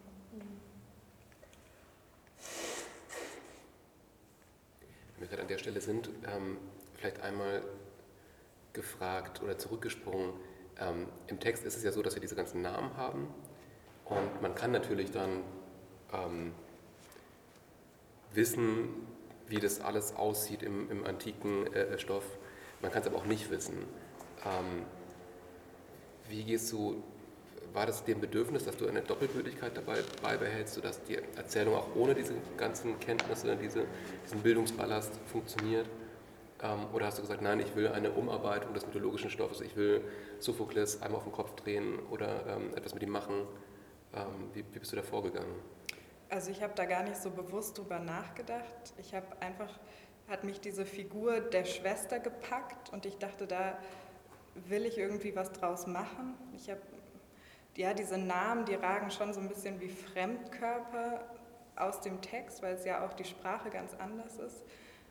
Wenn 5.14 5.22
wir 5.22 5.28
gerade 5.28 5.42
an 5.42 5.48
der 5.48 5.58
Stelle 5.58 5.82
sind, 5.82 6.10
ähm, 6.34 6.58
vielleicht 6.96 7.22
einmal 7.22 7.62
gefragt 8.72 9.44
oder 9.44 9.58
zurückgesprungen. 9.58 10.34
Ähm, 10.80 11.08
Im 11.28 11.40
Text 11.40 11.66
ist 11.66 11.76
es 11.76 11.84
ja 11.84 11.92
so, 11.92 12.02
dass 12.02 12.16
wir 12.16 12.22
diese 12.22 12.36
ganzen 12.36 12.62
Namen 12.62 12.96
haben 12.98 13.28
und 14.06 14.42
man 14.42 14.56
kann 14.56 14.72
natürlich 14.72 15.12
dann 15.12 15.44
ähm, 16.12 16.54
wissen, 18.34 18.90
wie 19.48 19.60
das 19.60 19.82
alles 19.82 20.16
aussieht 20.16 20.64
im, 20.64 20.90
im 20.90 21.06
antiken 21.06 21.72
äh, 21.74 21.98
Stoff. 22.00 22.26
Man 22.82 22.92
kann 22.92 23.02
es 23.02 23.08
aber 23.08 23.18
auch 23.18 23.26
nicht 23.26 23.50
wissen. 23.50 23.78
Ähm, 24.46 24.86
wie 26.30 26.44
gehst 26.44 26.72
du, 26.72 27.04
war 27.74 27.86
das 27.86 28.04
dem 28.04 28.20
Bedürfnis, 28.20 28.66
dass 28.66 28.78
du 28.78 28.88
eine 28.88 29.02
Doppelbürdigkeit 29.02 29.76
dabei 29.76 30.00
beibehältst, 30.22 30.76
sodass 30.76 31.04
die 31.04 31.18
Erzählung 31.36 31.76
auch 31.76 31.96
ohne 31.96 32.16
diese 32.16 32.34
ganzen 32.58 33.00
Kenntnisse, 33.00 33.56
diese, 33.56 33.86
diesen 34.26 34.42
Bildungsballast 34.42 35.14
funktioniert? 35.32 35.88
Ähm, 36.62 36.86
oder 36.94 37.08
hast 37.08 37.18
du 37.18 37.22
gesagt, 37.22 37.42
nein, 37.42 37.60
ich 37.60 37.76
will 37.76 37.90
eine 37.90 38.12
Umarbeitung 38.12 38.74
des 38.74 38.86
mythologischen 38.86 39.30
Stoffes, 39.30 39.62
ich 39.62 39.76
will 39.76 40.02
Sophokles 40.40 41.02
einmal 41.02 41.18
auf 41.18 41.26
den 41.26 41.34
Kopf 41.34 41.56
drehen 41.56 42.00
oder 42.10 42.46
ähm, 42.48 42.74
etwas 42.76 42.94
mit 42.94 43.04
ihm 43.04 43.10
machen? 43.10 43.36
Ähm, 44.16 44.50
wie, 44.54 44.64
wie 44.72 44.80
bist 44.80 44.92
du 44.92 44.96
da 44.96 45.04
vorgegangen? 45.04 45.56
Also 46.34 46.50
ich 46.50 46.64
habe 46.64 46.74
da 46.74 46.86
gar 46.86 47.04
nicht 47.04 47.18
so 47.18 47.30
bewusst 47.30 47.78
drüber 47.78 48.00
nachgedacht. 48.00 48.96
Ich 48.98 49.14
habe 49.14 49.28
einfach, 49.40 49.70
hat 50.28 50.44
mich 50.44 50.60
diese 50.60 50.84
Figur 50.84 51.40
der 51.40 51.64
Schwester 51.64 52.18
gepackt 52.18 52.92
und 52.92 53.06
ich 53.06 53.20
dachte, 53.20 53.46
da 53.46 53.78
will 54.56 54.88
ich 54.88 54.98
irgendwie 54.98 55.36
was 55.36 55.52
draus 55.52 55.86
machen. 55.86 56.34
Ich 56.56 56.72
habe, 56.72 56.82
ja, 57.78 57.94
diese 57.94 58.18
Namen, 58.18 58.66
die 58.66 58.74
ragen 58.74 59.12
schon 59.12 59.32
so 59.32 59.42
ein 59.42 59.48
bisschen 59.48 59.80
wie 59.80 59.90
Fremdkörper 59.90 61.24
aus 61.76 62.02
dem 62.02 62.20
Text, 62.22 62.64
weil 62.64 62.74
es 62.74 62.84
ja 62.84 63.06
auch 63.06 63.14
die 63.14 63.26
Sprache 63.26 63.70
ganz 63.70 63.94
anders 64.00 64.38
ist. 64.38 64.64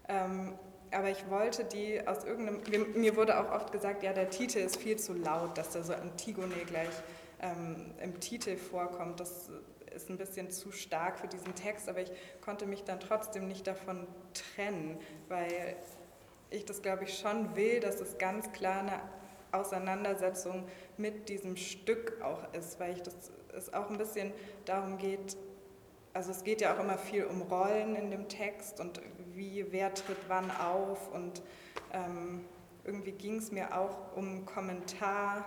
Ähm, 0.08 0.58
aber 0.90 1.10
ich 1.10 1.30
wollte 1.30 1.64
die 1.64 2.04
aus 2.04 2.24
irgendeinem, 2.24 3.00
mir 3.00 3.14
wurde 3.14 3.38
auch 3.38 3.52
oft 3.52 3.70
gesagt, 3.70 4.02
ja, 4.02 4.12
der 4.12 4.28
Titel 4.28 4.58
ist 4.58 4.76
viel 4.76 4.98
zu 4.98 5.12
laut, 5.12 5.56
dass 5.56 5.70
da 5.70 5.84
so 5.84 5.94
Antigone 5.94 6.56
gleich 6.66 6.90
ähm, 7.40 7.94
im 8.02 8.18
Titel 8.18 8.56
vorkommt. 8.56 9.20
Das 9.20 9.48
ist 9.92 10.10
ein 10.10 10.18
bisschen 10.18 10.50
zu 10.50 10.72
stark 10.72 11.18
für 11.18 11.28
diesen 11.28 11.54
Text, 11.54 11.88
aber 11.88 12.00
ich 12.00 12.10
konnte 12.40 12.66
mich 12.66 12.84
dann 12.84 13.00
trotzdem 13.00 13.48
nicht 13.48 13.66
davon 13.66 14.06
trennen, 14.34 14.98
weil 15.28 15.76
ich 16.50 16.64
das, 16.64 16.82
glaube 16.82 17.04
ich, 17.04 17.18
schon 17.18 17.56
will, 17.56 17.80
dass 17.80 18.00
es 18.00 18.18
ganz 18.18 18.52
klar 18.52 18.80
eine 18.80 19.00
Auseinandersetzung 19.52 20.66
mit 20.96 21.28
diesem 21.28 21.56
Stück 21.56 22.20
auch 22.22 22.52
ist, 22.54 22.80
weil 22.80 22.94
ich 22.94 23.02
das, 23.02 23.14
es 23.56 23.72
auch 23.72 23.90
ein 23.90 23.98
bisschen 23.98 24.32
darum 24.64 24.98
geht, 24.98 25.36
also 26.14 26.30
es 26.30 26.44
geht 26.44 26.60
ja 26.60 26.74
auch 26.74 26.80
immer 26.80 26.98
viel 26.98 27.24
um 27.24 27.42
Rollen 27.42 27.96
in 27.96 28.10
dem 28.10 28.28
Text 28.28 28.80
und 28.80 29.00
wie, 29.34 29.66
wer 29.70 29.94
tritt 29.94 30.18
wann 30.28 30.50
auf 30.50 31.12
und 31.12 31.42
ähm, 31.92 32.44
irgendwie 32.84 33.12
ging 33.12 33.36
es 33.36 33.52
mir 33.52 33.76
auch 33.76 34.16
um 34.16 34.44
Kommentar 34.44 35.44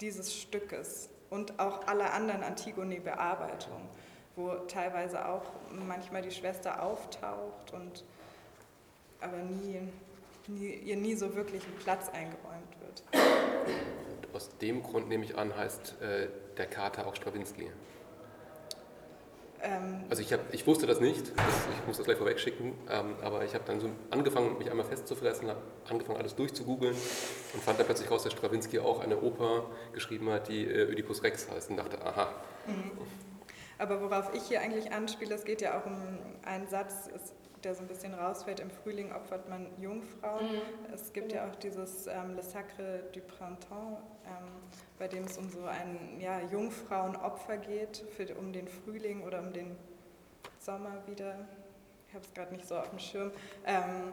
dieses 0.00 0.34
Stückes 0.34 1.08
und 1.32 1.58
auch 1.58 1.86
aller 1.86 2.12
anderen 2.12 2.42
Antigone-Bearbeitungen, 2.42 3.88
wo 4.36 4.50
teilweise 4.68 5.26
auch 5.26 5.44
manchmal 5.70 6.20
die 6.20 6.30
Schwester 6.30 6.82
auftaucht 6.82 7.72
und 7.72 8.04
aber 9.20 9.38
nie, 9.38 9.80
nie, 10.48 10.74
ihr 10.74 10.96
nie 10.96 11.14
so 11.14 11.34
wirklich 11.34 11.62
ein 11.64 11.74
Platz 11.82 12.10
eingeräumt 12.10 12.80
wird. 12.80 13.02
Und 13.14 14.34
aus 14.34 14.50
dem 14.58 14.82
Grund 14.82 15.08
nehme 15.08 15.24
ich 15.24 15.38
an, 15.38 15.56
heißt 15.56 16.02
äh, 16.02 16.28
der 16.58 16.66
Kater 16.66 17.06
auch 17.06 17.16
Strawinski. 17.16 17.70
Ähm, 19.62 20.04
also 20.10 20.22
ich, 20.22 20.32
hab, 20.32 20.52
ich 20.52 20.66
wusste 20.66 20.86
das 20.86 21.00
nicht, 21.00 21.28
das, 21.36 21.54
ich 21.80 21.86
muss 21.86 21.96
das 21.96 22.06
gleich 22.06 22.18
vorweg 22.18 22.40
schicken, 22.40 22.74
ähm, 22.90 23.14
aber 23.22 23.44
ich 23.44 23.54
habe 23.54 23.64
dann 23.64 23.80
so 23.80 23.90
angefangen, 24.10 24.58
mich 24.58 24.70
einmal 24.70 24.86
festzufressen, 24.86 25.48
habe 25.48 25.60
angefangen, 25.88 26.18
alles 26.18 26.34
durchzugoogeln 26.34 26.94
und 26.94 27.62
fand 27.62 27.78
dann 27.78 27.86
plötzlich 27.86 28.10
raus, 28.10 28.24
dass 28.24 28.32
Stravinsky 28.32 28.80
auch 28.80 29.00
eine 29.00 29.20
Oper 29.20 29.66
geschrieben 29.92 30.30
hat, 30.30 30.48
die 30.48 30.64
äh, 30.64 30.88
Oedipus 30.88 31.22
Rex 31.22 31.48
heißt 31.48 31.70
und 31.70 31.76
dachte, 31.76 32.04
aha. 32.04 32.34
Mhm. 32.66 32.90
Aber 33.78 34.00
worauf 34.00 34.34
ich 34.34 34.42
hier 34.42 34.60
eigentlich 34.60 34.92
anspiele, 34.92 35.34
es 35.34 35.44
geht 35.44 35.60
ja 35.60 35.78
auch 35.80 35.86
um 35.86 35.96
einen 36.44 36.66
Satz, 36.68 37.08
es 37.14 37.32
der 37.64 37.74
so 37.74 37.82
ein 37.82 37.88
bisschen 37.88 38.14
rausfällt, 38.14 38.60
im 38.60 38.70
Frühling 38.70 39.12
opfert 39.12 39.48
man 39.48 39.66
Jungfrauen. 39.80 40.52
Mhm. 40.52 40.60
Es 40.92 41.12
gibt 41.12 41.32
ja 41.32 41.48
auch 41.48 41.54
dieses 41.56 42.06
ähm, 42.06 42.34
Le 42.34 42.42
Sacre 42.42 43.04
du 43.12 43.20
Printemps, 43.20 44.02
ähm, 44.26 44.48
bei 44.98 45.08
dem 45.08 45.24
es 45.24 45.38
um 45.38 45.48
so 45.48 45.64
ein 45.64 46.20
ja, 46.20 46.40
Jungfrauenopfer 46.40 47.58
geht, 47.58 48.04
für, 48.16 48.34
um 48.34 48.52
den 48.52 48.68
Frühling 48.68 49.22
oder 49.22 49.40
um 49.40 49.52
den 49.52 49.76
Sommer 50.58 51.06
wieder. 51.06 51.46
Ich 52.08 52.14
habe 52.14 52.24
es 52.24 52.34
gerade 52.34 52.54
nicht 52.54 52.66
so 52.66 52.76
auf 52.76 52.90
dem 52.90 52.98
Schirm. 52.98 53.30
Ähm, 53.66 54.12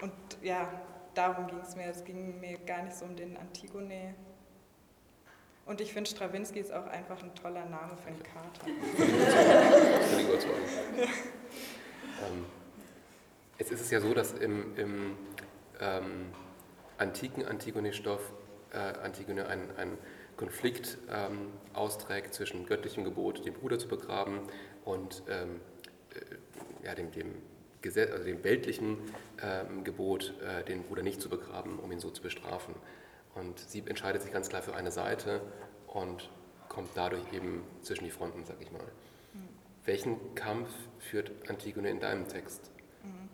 und 0.00 0.12
ja, 0.42 0.68
darum 1.14 1.46
ging 1.46 1.60
es 1.60 1.76
mir. 1.76 1.86
Es 1.86 2.04
ging 2.04 2.40
mir 2.40 2.58
gar 2.58 2.82
nicht 2.82 2.96
so 2.96 3.04
um 3.04 3.16
den 3.16 3.36
Antigone. 3.36 4.14
Und 5.64 5.80
ich 5.80 5.92
finde, 5.92 6.10
Stravinsky 6.10 6.58
ist 6.58 6.72
auch 6.72 6.86
einfach 6.86 7.22
ein 7.22 7.34
toller 7.34 7.64
Name 7.66 7.96
für 7.96 8.08
einen 8.08 8.22
Kater. 8.22 8.66
Ähm, 12.22 12.44
jetzt 13.58 13.72
ist 13.72 13.80
es 13.80 13.90
ja 13.90 14.00
so, 14.00 14.14
dass 14.14 14.32
im, 14.32 14.76
im 14.76 15.16
ähm, 15.80 16.26
antiken 16.98 17.44
Antigone-Stoff 17.44 18.20
äh, 18.72 18.78
Antigone 18.78 19.46
einen 19.46 19.98
Konflikt 20.36 20.98
ähm, 21.10 21.48
austrägt 21.74 22.34
zwischen 22.34 22.66
göttlichem 22.66 23.04
Gebot, 23.04 23.44
den 23.44 23.52
Bruder 23.52 23.78
zu 23.78 23.88
begraben, 23.88 24.40
und 24.84 25.22
ähm, 25.28 25.60
äh, 26.14 26.86
ja, 26.86 26.94
dem, 26.94 27.12
dem, 27.12 27.34
Gesetz, 27.82 28.12
also 28.12 28.24
dem 28.24 28.44
weltlichen 28.44 28.98
ähm, 29.42 29.82
Gebot, 29.84 30.34
äh, 30.40 30.64
den 30.64 30.84
Bruder 30.84 31.02
nicht 31.02 31.20
zu 31.20 31.28
begraben, 31.28 31.78
um 31.78 31.90
ihn 31.90 31.98
so 31.98 32.10
zu 32.10 32.22
bestrafen. 32.22 32.74
Und 33.34 33.58
sie 33.58 33.82
entscheidet 33.86 34.22
sich 34.22 34.32
ganz 34.32 34.48
klar 34.48 34.62
für 34.62 34.74
eine 34.74 34.92
Seite 34.92 35.40
und 35.88 36.30
kommt 36.68 36.90
dadurch 36.94 37.22
eben 37.32 37.64
zwischen 37.82 38.04
die 38.04 38.10
Fronten, 38.10 38.44
sag 38.44 38.56
ich 38.60 38.70
mal. 38.70 38.84
Welchen 39.84 40.34
Kampf 40.34 40.68
führt 40.98 41.32
Antigone 41.48 41.90
in 41.90 42.00
deinem 42.00 42.28
Text? 42.28 42.70
Mhm. 43.02 43.28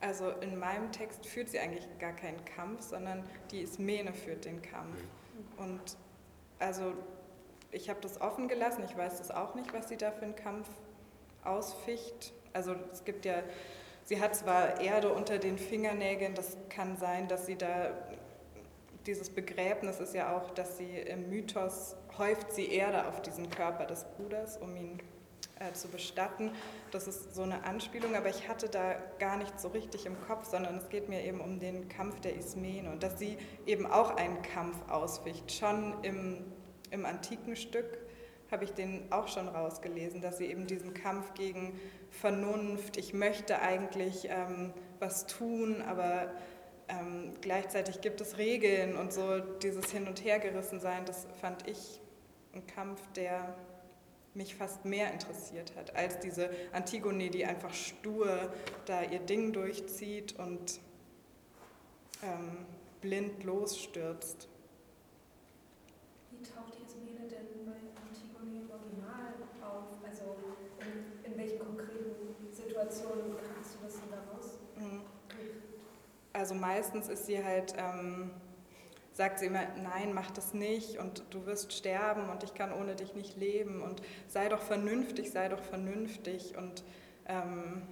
Also 0.00 0.30
in 0.30 0.58
meinem 0.58 0.90
Text 0.90 1.26
führt 1.26 1.48
sie 1.48 1.58
eigentlich 1.58 1.86
gar 1.98 2.12
keinen 2.12 2.44
Kampf, 2.44 2.82
sondern 2.82 3.24
die 3.50 3.60
Ismene 3.60 4.12
führt 4.12 4.44
den 4.44 4.62
Kampf. 4.62 4.96
Mhm. 4.96 5.64
Und 5.64 5.96
also 6.58 6.92
ich 7.70 7.88
habe 7.88 8.00
das 8.00 8.20
offen 8.20 8.48
gelassen, 8.48 8.84
ich 8.84 8.96
weiß 8.96 9.18
das 9.18 9.30
auch 9.30 9.54
nicht, 9.54 9.72
was 9.72 9.88
sie 9.88 9.96
da 9.96 10.10
für 10.10 10.22
einen 10.22 10.36
Kampf 10.36 10.68
ausficht. 11.44 12.32
Also 12.52 12.74
es 12.92 13.04
gibt 13.04 13.24
ja, 13.24 13.42
sie 14.04 14.20
hat 14.20 14.34
zwar 14.34 14.80
Erde 14.80 15.12
unter 15.12 15.38
den 15.38 15.58
Fingernägeln, 15.58 16.34
das 16.34 16.56
kann 16.68 16.96
sein, 16.96 17.28
dass 17.28 17.46
sie 17.46 17.56
da, 17.56 17.92
dieses 19.06 19.30
Begräbnis 19.30 20.00
ist 20.00 20.14
ja 20.14 20.36
auch, 20.36 20.50
dass 20.50 20.78
sie 20.78 20.98
im 20.98 21.28
Mythos 21.28 21.96
häuft 22.18 22.52
sie 22.52 22.72
Erde 22.72 23.06
auf 23.06 23.22
diesen 23.22 23.50
Körper 23.50 23.84
des 23.84 24.04
Bruders, 24.16 24.56
um 24.56 24.74
ihn 24.74 24.98
äh, 25.58 25.72
zu 25.72 25.88
bestatten. 25.88 26.50
Das 26.90 27.08
ist 27.08 27.34
so 27.34 27.42
eine 27.42 27.64
Anspielung, 27.64 28.14
aber 28.14 28.28
ich 28.28 28.46
hatte 28.46 28.68
da 28.68 28.94
gar 29.18 29.38
nicht 29.38 29.58
so 29.58 29.68
richtig 29.68 30.04
im 30.04 30.20
Kopf, 30.26 30.44
sondern 30.44 30.76
es 30.76 30.88
geht 30.90 31.08
mir 31.08 31.24
eben 31.24 31.40
um 31.40 31.58
den 31.60 31.88
Kampf 31.88 32.20
der 32.20 32.36
Ismene 32.36 32.90
und 32.90 33.02
dass 33.02 33.18
sie 33.18 33.38
eben 33.64 33.86
auch 33.86 34.16
einen 34.16 34.42
Kampf 34.42 34.76
ausficht, 34.90 35.50
schon 35.50 35.94
im, 36.02 36.44
im 36.90 37.06
antiken 37.06 37.56
Stück, 37.56 37.86
habe 38.50 38.64
ich 38.64 38.72
den 38.72 39.10
auch 39.10 39.28
schon 39.28 39.48
rausgelesen, 39.48 40.20
dass 40.20 40.38
sie 40.38 40.46
eben 40.46 40.66
diesen 40.66 40.94
Kampf 40.94 41.32
gegen 41.34 41.80
Vernunft, 42.10 42.96
ich 42.96 43.14
möchte 43.14 43.60
eigentlich 43.60 44.28
ähm, 44.30 44.74
was 44.98 45.26
tun, 45.26 45.82
aber 45.82 46.32
ähm, 46.88 47.32
gleichzeitig 47.40 48.00
gibt 48.00 48.20
es 48.20 48.38
Regeln 48.38 48.96
und 48.96 49.12
so 49.12 49.40
dieses 49.40 49.90
Hin- 49.90 50.06
und 50.06 50.22
Hergerissen 50.22 50.80
sein, 50.80 51.04
das 51.06 51.26
fand 51.40 51.66
ich 51.66 52.00
ein 52.54 52.66
Kampf, 52.66 53.00
der 53.14 53.54
mich 54.36 54.54
fast 54.54 54.84
mehr 54.84 55.12
interessiert 55.12 55.74
hat, 55.76 55.96
als 55.96 56.18
diese 56.20 56.50
Antigone, 56.72 57.30
die 57.30 57.44
einfach 57.44 57.72
stur 57.72 58.52
da 58.84 59.02
ihr 59.02 59.20
Ding 59.20 59.52
durchzieht 59.52 60.38
und 60.38 60.78
ähm, 62.22 62.66
blind 63.00 63.42
losstürzt. 63.44 64.48
Wie 66.30 66.42
taucht 66.42 66.74
Ismene 66.84 67.28
denn 67.28 67.64
bei 67.64 67.72
Antigone 68.02 68.60
im 68.62 68.70
Original 68.70 69.34
auf? 69.62 69.84
Also 70.06 70.36
in, 70.80 71.32
in 71.32 71.38
welchen 71.38 71.58
konkreten 71.58 72.52
Situationen 72.52 73.36
kannst 73.36 73.74
du 73.74 73.84
das 73.84 73.94
denn 73.94 74.10
daraus? 74.10 74.58
Mhm. 74.76 75.02
Also 76.32 76.54
meistens 76.54 77.08
ist 77.08 77.26
sie 77.26 77.42
halt... 77.42 77.74
Ähm, 77.78 78.30
sagt 79.16 79.38
sie 79.38 79.46
immer, 79.46 79.66
nein, 79.82 80.12
mach 80.12 80.30
das 80.30 80.52
nicht 80.52 80.98
und 80.98 81.24
du 81.30 81.46
wirst 81.46 81.72
sterben 81.72 82.28
und 82.28 82.42
ich 82.42 82.52
kann 82.52 82.70
ohne 82.70 82.94
dich 82.94 83.14
nicht 83.14 83.38
leben 83.38 83.80
und 83.80 84.02
sei 84.28 84.50
doch 84.50 84.60
vernünftig, 84.60 85.30
sei 85.30 85.48
doch 85.48 85.62
vernünftig 85.62 86.54
und 86.58 86.84
ähm, 87.26 87.82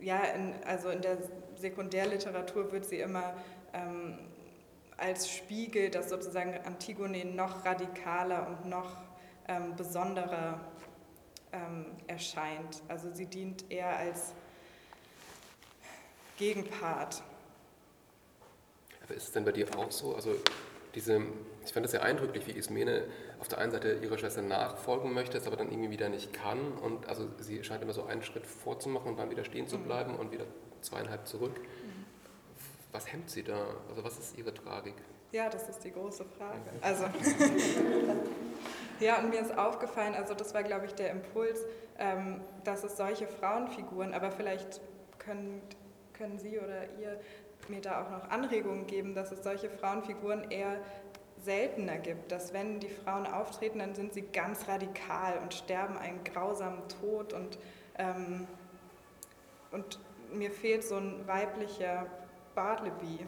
ja, 0.00 0.18
in, 0.18 0.54
also 0.64 0.88
in 0.88 1.02
der 1.02 1.18
Sekundärliteratur 1.54 2.72
wird 2.72 2.84
sie 2.84 2.98
immer 2.98 3.32
ähm, 3.72 4.18
als 4.96 5.30
Spiegel, 5.30 5.88
dass 5.88 6.08
sozusagen 6.08 6.52
Antigone 6.66 7.24
noch 7.24 7.64
radikaler 7.64 8.48
und 8.48 8.68
noch 8.68 8.96
ähm, 9.46 9.76
besonderer 9.76 10.60
ähm, 11.52 11.86
erscheint. 12.08 12.82
Also 12.88 13.14
sie 13.14 13.26
dient 13.26 13.70
eher 13.70 13.96
als 13.96 14.34
Gegenpart 16.38 17.22
aber 19.08 19.16
ist 19.16 19.24
es 19.24 19.32
denn 19.32 19.44
bei 19.44 19.52
dir 19.52 19.66
auch 19.76 19.90
so? 19.90 20.14
Also 20.14 20.34
diese, 20.94 21.22
ich 21.64 21.72
fand 21.72 21.84
das 21.84 21.92
sehr 21.92 22.02
eindrücklich, 22.02 22.46
wie 22.46 22.52
Ismene 22.52 23.04
auf 23.40 23.48
der 23.48 23.58
einen 23.58 23.72
Seite 23.72 23.98
ihrer 24.02 24.18
Schwester 24.18 24.42
nachfolgen 24.42 25.12
möchte, 25.14 25.38
es 25.38 25.46
aber 25.46 25.56
dann 25.56 25.70
irgendwie 25.70 25.90
wieder 25.90 26.08
nicht 26.08 26.32
kann. 26.32 26.72
Und 26.82 27.08
also 27.08 27.28
sie 27.38 27.62
scheint 27.64 27.82
immer 27.82 27.92
so 27.92 28.04
einen 28.04 28.22
Schritt 28.22 28.46
vorzumachen 28.46 29.12
und 29.12 29.18
dann 29.18 29.30
wieder 29.30 29.44
stehen 29.44 29.66
zu 29.66 29.78
mhm. 29.78 29.84
bleiben 29.84 30.16
und 30.16 30.32
wieder 30.32 30.44
zweieinhalb 30.82 31.26
zurück. 31.26 31.58
Mhm. 31.58 32.04
Was 32.92 33.10
hemmt 33.10 33.30
sie 33.30 33.42
da? 33.42 33.66
Also 33.88 34.04
was 34.04 34.18
ist 34.18 34.36
ihre 34.36 34.52
Tragik? 34.52 34.94
Ja, 35.32 35.48
das 35.48 35.68
ist 35.68 35.84
die 35.84 35.92
große 35.92 36.24
Frage. 36.24 36.60
Also, 36.80 37.04
ja, 39.00 39.18
und 39.18 39.28
mir 39.28 39.40
ist 39.40 39.56
aufgefallen, 39.56 40.14
also 40.14 40.32
das 40.32 40.54
war, 40.54 40.62
glaube 40.62 40.86
ich, 40.86 40.94
der 40.94 41.10
Impuls, 41.10 41.60
ähm, 41.98 42.40
dass 42.64 42.82
es 42.82 42.96
solche 42.96 43.26
Frauenfiguren, 43.26 44.14
aber 44.14 44.30
vielleicht 44.30 44.80
können, 45.18 45.60
können 46.14 46.38
Sie 46.38 46.58
oder 46.58 46.88
ihr 46.98 47.20
mir 47.68 47.80
da 47.80 48.02
auch 48.02 48.10
noch 48.10 48.30
Anregungen 48.30 48.86
geben, 48.86 49.14
dass 49.14 49.32
es 49.32 49.42
solche 49.42 49.70
Frauenfiguren 49.70 50.50
eher 50.50 50.80
seltener 51.44 51.98
gibt, 51.98 52.32
dass 52.32 52.52
wenn 52.52 52.80
die 52.80 52.88
Frauen 52.88 53.26
auftreten, 53.26 53.78
dann 53.78 53.94
sind 53.94 54.12
sie 54.12 54.22
ganz 54.22 54.68
radikal 54.68 55.38
und 55.38 55.54
sterben 55.54 55.96
einen 55.96 56.22
grausamen 56.24 56.82
Tod 57.00 57.32
und, 57.32 57.58
ähm, 57.96 58.46
und 59.70 60.00
mir 60.32 60.50
fehlt 60.50 60.84
so 60.84 60.96
ein 60.96 61.26
weiblicher 61.26 62.06
Bartleby, 62.54 63.26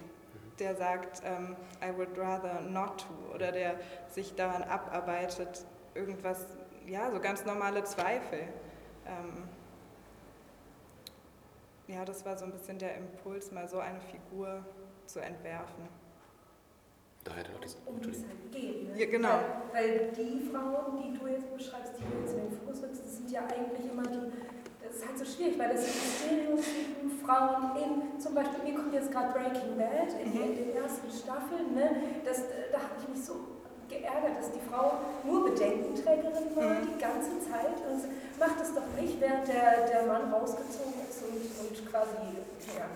der 0.59 0.75
sagt, 0.75 1.23
ähm, 1.25 1.57
I 1.83 1.97
would 1.97 2.19
rather 2.19 2.61
not 2.61 2.99
to 2.99 3.35
oder 3.35 3.53
der 3.53 3.77
sich 4.09 4.35
daran 4.35 4.63
abarbeitet, 4.65 5.65
irgendwas, 5.95 6.47
ja, 6.87 7.11
so 7.11 7.21
ganz 7.21 7.45
normale 7.45 7.85
Zweifel. 7.85 8.41
Ähm, 9.07 9.49
ja, 11.93 12.05
das 12.05 12.25
war 12.25 12.39
so 12.39 12.45
ein 12.45 12.53
bisschen 12.53 12.79
der 12.79 12.97
Impuls, 12.97 13.51
mal 13.51 13.69
so 13.69 13.79
eine 13.79 14.01
Figur 14.01 14.65
zu 15.07 15.21
entwerfen. 15.21 15.89
Da 17.25 17.33
hätte 17.35 17.53
noch 17.53 17.61
diesen. 17.61 17.81
Um 17.85 18.01
die 18.01 18.11
es 18.11 18.25
halt 18.25 18.53
geht. 18.53 18.89
Ne? 18.89 18.99
Ja, 18.99 19.07
genau. 19.11 19.41
Weil, 19.73 20.01
weil, 20.01 20.13
die 20.17 20.41
Frauen, 20.41 21.03
die 21.03 21.19
du 21.19 21.27
jetzt 21.27 21.53
beschreibst, 21.55 21.93
die 21.99 22.03
du 22.03 22.21
jetzt 22.23 22.33
in 22.33 22.49
den 22.49 22.53
Fokus 22.53 22.83
rückst, 22.83 23.05
das 23.05 23.17
sind 23.17 23.31
ja 23.31 23.43
eigentlich 23.43 23.91
immer 23.91 24.05
die. 24.05 24.33
Das 24.81 24.97
ist 24.97 25.07
halt 25.07 25.19
so 25.19 25.25
schwierig, 25.25 25.59
weil 25.59 25.71
das 25.71 25.85
sind 25.85 25.95
Stereotypen, 25.95 27.11
Frauen 27.23 27.77
in, 27.77 28.19
zum 28.19 28.35
Beispiel, 28.35 28.65
mir 28.65 28.75
kommt 28.75 28.93
jetzt 28.93 29.13
gerade 29.13 29.33
Breaking 29.33 29.77
Bad 29.77 30.11
in, 30.19 30.33
mhm. 30.33 30.57
den 30.57 30.75
ersten 30.75 31.07
Staffeln, 31.13 31.75
ne? 31.75 32.21
das, 32.25 32.43
da 32.73 32.79
habe 32.79 32.95
ich 32.99 33.09
mich 33.09 33.25
so 33.25 33.37
geärgert, 33.89 34.39
dass 34.39 34.51
die 34.51 34.59
Frau 34.59 34.99
nur 35.23 35.51
Bedenkenträgerin 35.51 36.57
war 36.57 36.75
mhm. 36.75 36.89
die 36.91 36.99
ganze 36.99 37.39
Zeit 37.39 37.79
und 37.87 38.03
macht 38.41 38.61
es 38.61 38.75
doch 38.75 38.89
nicht, 39.01 39.21
während 39.21 39.47
der, 39.47 39.87
der 39.87 40.07
Mann 40.07 40.33
rausgezogen 40.33 40.95
ist 40.95 41.00
und, 41.31 41.79
und 41.79 41.91
quasi 41.91 42.17
ja, 42.77 42.87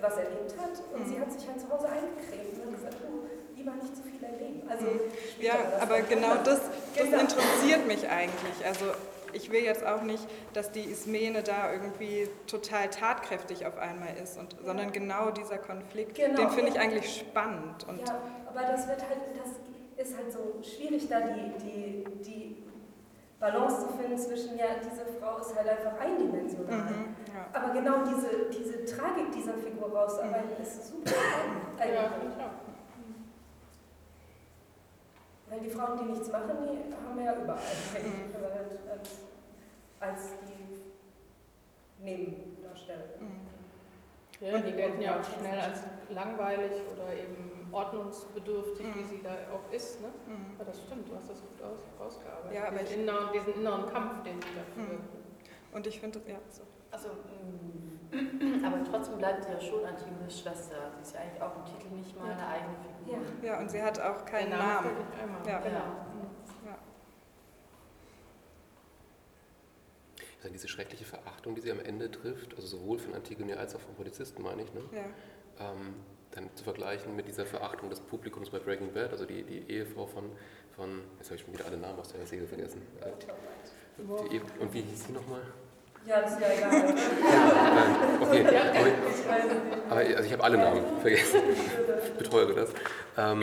was 0.00 0.16
erlebt 0.16 0.54
hat. 0.58 0.78
Und 0.94 1.06
mhm. 1.06 1.12
sie 1.12 1.20
hat 1.20 1.32
sich 1.32 1.46
halt 1.46 1.60
zu 1.60 1.68
Hause 1.70 1.88
eingecremt 1.88 2.64
und 2.64 2.74
gesagt, 2.74 2.96
oh, 3.04 3.26
lieber 3.56 3.72
nicht 3.72 3.94
zu 3.96 4.02
viel 4.02 4.22
erleben. 4.22 4.62
Also, 4.68 4.86
mhm. 4.86 5.00
ja, 5.40 5.54
aber 5.80 6.00
genau 6.02 6.34
das, 6.44 6.60
das 6.96 7.04
genau. 7.04 7.20
interessiert 7.20 7.86
mich 7.86 8.08
eigentlich. 8.08 8.64
Also 8.64 8.86
ich 9.32 9.50
will 9.50 9.62
jetzt 9.62 9.84
auch 9.84 10.02
nicht, 10.02 10.26
dass 10.54 10.72
die 10.72 10.82
Ismene 10.82 11.42
da 11.42 11.72
irgendwie 11.72 12.28
total 12.46 12.90
tatkräftig 12.90 13.66
auf 13.66 13.78
einmal 13.78 14.16
ist, 14.22 14.38
und, 14.38 14.56
sondern 14.64 14.92
genau 14.92 15.30
dieser 15.30 15.58
Konflikt, 15.58 16.16
genau, 16.16 16.36
den 16.36 16.50
finde 16.50 16.70
ich 16.70 16.78
eigentlich 16.78 17.18
spannend. 17.18 17.86
Und 17.88 18.00
ja, 18.00 18.20
aber 18.48 18.62
das 18.62 18.88
wird 18.88 19.00
halt, 19.02 19.20
das 19.36 20.06
ist 20.06 20.16
halt 20.16 20.32
so 20.32 20.60
schwierig, 20.62 21.08
da 21.08 21.20
die, 21.20 21.52
die, 21.64 22.04
die 22.24 22.56
Balance 23.40 23.80
zu 23.80 23.88
finden 23.96 24.18
zwischen, 24.18 24.58
ja, 24.58 24.66
diese 24.78 25.06
Frau 25.18 25.38
ist 25.38 25.56
halt 25.56 25.66
einfach 25.66 25.98
eindimensional. 25.98 26.76
Mhm, 26.76 27.16
ja. 27.34 27.46
Aber 27.52 27.72
genau 27.72 28.04
diese, 28.04 28.50
diese 28.50 28.84
Tragik 28.84 29.32
dieser 29.32 29.54
Figur 29.54 29.90
rauszuarbeiten, 29.90 30.50
mhm. 30.58 30.62
ist 30.62 30.88
super 30.88 31.08
spannend. 31.08 31.80
Eigentlich. 31.80 32.38
Ja, 32.38 32.50
Weil 35.48 35.60
die 35.60 35.70
Frauen, 35.70 35.98
die 35.98 36.04
nichts 36.12 36.30
machen, 36.30 36.50
die 36.62 36.94
haben 36.94 37.16
wir 37.16 37.24
ja 37.24 37.34
überall. 37.42 37.58
Mhm. 37.58 38.34
Als, 38.90 39.10
als 40.00 40.32
die 40.46 42.04
Nebendarsteller. 42.04 43.04
Mhm. 43.18 43.48
Ja, 44.40 44.58
die 44.58 44.72
gelten 44.72 45.00
ja 45.00 45.18
auch 45.18 45.24
schnell 45.24 45.58
als 45.58 45.80
langweilig 46.10 46.72
oder 46.92 47.12
eben 47.12 47.59
ordnungsbedürftig, 47.72 48.86
mhm. 48.86 48.94
wie 48.98 49.04
sie 49.04 49.22
da 49.22 49.30
auch 49.52 49.72
ist. 49.72 50.00
Ne? 50.00 50.08
Mhm. 50.26 50.54
Aber 50.56 50.64
das 50.64 50.80
stimmt, 50.80 51.08
du 51.08 51.14
hast 51.14 51.30
das 51.30 51.40
gut 51.40 51.62
aus, 51.62 51.80
ausgearbeitet. 51.98 52.52
Ja, 52.52 52.68
aber 52.68 52.78
diesen, 52.78 53.02
inneren, 53.02 53.32
diesen 53.32 53.54
inneren 53.54 53.86
Kampf, 53.86 54.22
den 54.22 54.40
sie 54.40 54.48
da 54.54 54.62
führt. 54.74 55.00
Mhm. 55.00 55.20
Und 55.72 55.86
ich 55.86 56.00
finde 56.00 56.18
das, 56.18 56.28
ja, 56.28 56.38
so. 56.48 56.62
Also, 56.90 57.08
mm, 57.08 58.64
aber 58.64 58.82
trotzdem 58.90 59.18
bleibt 59.18 59.44
sie 59.44 59.52
ja 59.52 59.60
schon 59.60 59.84
Antigones 59.84 60.40
Schwester. 60.40 60.90
Sie 60.96 61.02
ist 61.02 61.14
ja 61.14 61.20
eigentlich 61.20 61.40
auch 61.40 61.56
im 61.56 61.64
Titel 61.64 61.94
nicht 61.94 62.16
mal 62.18 62.32
eine 62.32 62.46
eigene 62.46 62.74
Figur. 62.98 63.18
Ja, 63.42 63.52
ja 63.52 63.60
und 63.60 63.70
sie 63.70 63.80
hat 63.80 64.00
auch 64.00 64.24
keinen 64.24 64.50
Namen. 64.50 64.90
Namen. 64.90 65.46
Ja. 65.46 65.58
Genau. 65.60 65.78
Ja. 66.66 66.78
Also 70.38 70.52
diese 70.52 70.66
schreckliche 70.66 71.04
Verachtung, 71.04 71.54
die 71.54 71.60
sie 71.60 71.70
am 71.70 71.80
Ende 71.80 72.10
trifft, 72.10 72.54
also 72.56 72.66
sowohl 72.66 72.98
von 72.98 73.14
Antigone 73.14 73.56
als 73.56 73.76
auch 73.76 73.80
von 73.80 73.94
Polizisten, 73.94 74.42
meine 74.42 74.62
ich, 74.62 74.74
ne? 74.74 74.80
Ja. 74.92 75.70
Ähm, 75.70 75.94
dann 76.32 76.48
zu 76.54 76.64
vergleichen 76.64 77.16
mit 77.16 77.26
dieser 77.26 77.44
Verachtung 77.44 77.90
des 77.90 78.00
Publikums 78.00 78.50
bei 78.50 78.58
Breaking 78.58 78.92
Bad, 78.92 79.12
also 79.12 79.24
die, 79.24 79.42
die 79.42 79.70
Ehefrau 79.70 80.06
von, 80.06 80.30
von, 80.76 81.02
jetzt 81.18 81.26
habe 81.28 81.36
ich 81.36 81.42
schon 81.42 81.52
wieder 81.52 81.66
alle 81.66 81.76
Namen 81.76 81.98
aus 81.98 82.12
der 82.12 82.26
Serie 82.26 82.46
vergessen. 82.46 82.82
Äh, 83.00 83.10
die 83.98 84.36
Ehe, 84.36 84.42
und 84.58 84.72
wie 84.72 84.82
hieß 84.82 85.06
sie 85.06 85.12
nochmal? 85.12 85.42
Ja, 86.06 86.22
das 86.22 86.32
ist 86.32 86.40
ja 86.40 86.46
egal. 86.56 86.94
okay, 88.22 88.46
aber, 88.46 89.90
aber, 89.90 90.00
also 90.00 90.24
ich 90.24 90.32
habe 90.32 90.44
alle 90.44 90.56
Namen 90.56 91.00
vergessen. 91.00 91.40
Ich 92.04 92.12
beteuere 92.12 92.54
das. 92.54 92.70
Ähm, 93.18 93.42